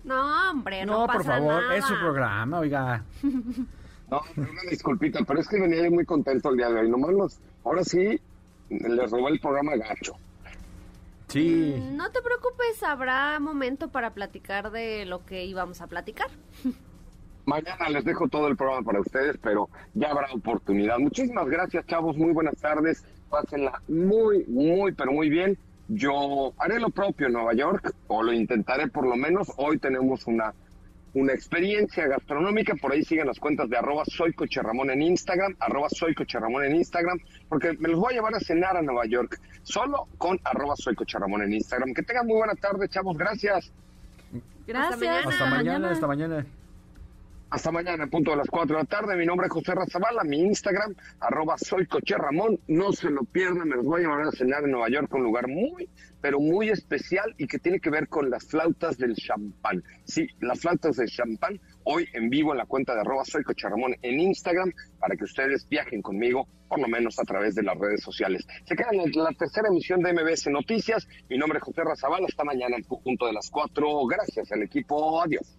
[0.02, 3.04] No hombre no, no por favor es su programa oiga.
[4.10, 6.90] No una disculpita pero es que venía muy contento el día de hoy.
[6.90, 8.20] Nomás los ahora sí
[8.68, 10.16] les robé el programa gacho
[11.28, 11.74] Sí.
[11.78, 16.28] Mm, no te preocupes, habrá momento para platicar de lo que íbamos a platicar.
[17.44, 20.98] Mañana les dejo todo el programa para ustedes, pero ya habrá oportunidad.
[20.98, 22.16] Muchísimas gracias, chavos.
[22.16, 23.04] Muy buenas tardes.
[23.30, 25.56] Pásenla muy, muy, pero muy bien.
[25.88, 29.50] Yo haré lo propio en Nueva York, o lo intentaré por lo menos.
[29.56, 30.52] Hoy tenemos una
[31.14, 32.74] una experiencia gastronómica.
[32.74, 36.38] Por ahí siguen las cuentas de arroba soy Coche Ramón en Instagram, arroba soy Coche
[36.38, 40.08] Ramón en Instagram, porque me los voy a llevar a cenar a Nueva York, solo
[40.18, 41.94] con arroba soy Coche Ramón en Instagram.
[41.94, 43.16] Que tengan muy buena tarde, chavos.
[43.16, 43.72] Gracias.
[44.66, 45.26] Gracias.
[45.26, 46.40] Hasta mañana, hasta mañana.
[46.40, 46.46] Hasta mañana,
[47.50, 49.16] en punto de las 4 de la tarde.
[49.16, 51.88] Mi nombre es José Razabala, mi Instagram, arroba soy.
[52.66, 55.22] No se lo pierdan, me los voy a llevar a cenar en Nueva York, un
[55.22, 55.88] lugar muy,
[56.20, 59.82] pero muy especial y que tiene que ver con las flautas del champán.
[60.04, 63.66] Sí, las flautas del champán, hoy en vivo en la cuenta de arroba soy Coche
[64.02, 68.02] en Instagram, para que ustedes viajen conmigo, por lo menos a través de las redes
[68.02, 68.46] sociales.
[68.66, 71.08] Se quedan en la tercera emisión de MBS Noticias.
[71.30, 74.06] Mi nombre es José Razabala, hasta mañana en punto de las 4.
[74.06, 75.58] Gracias al equipo, adiós.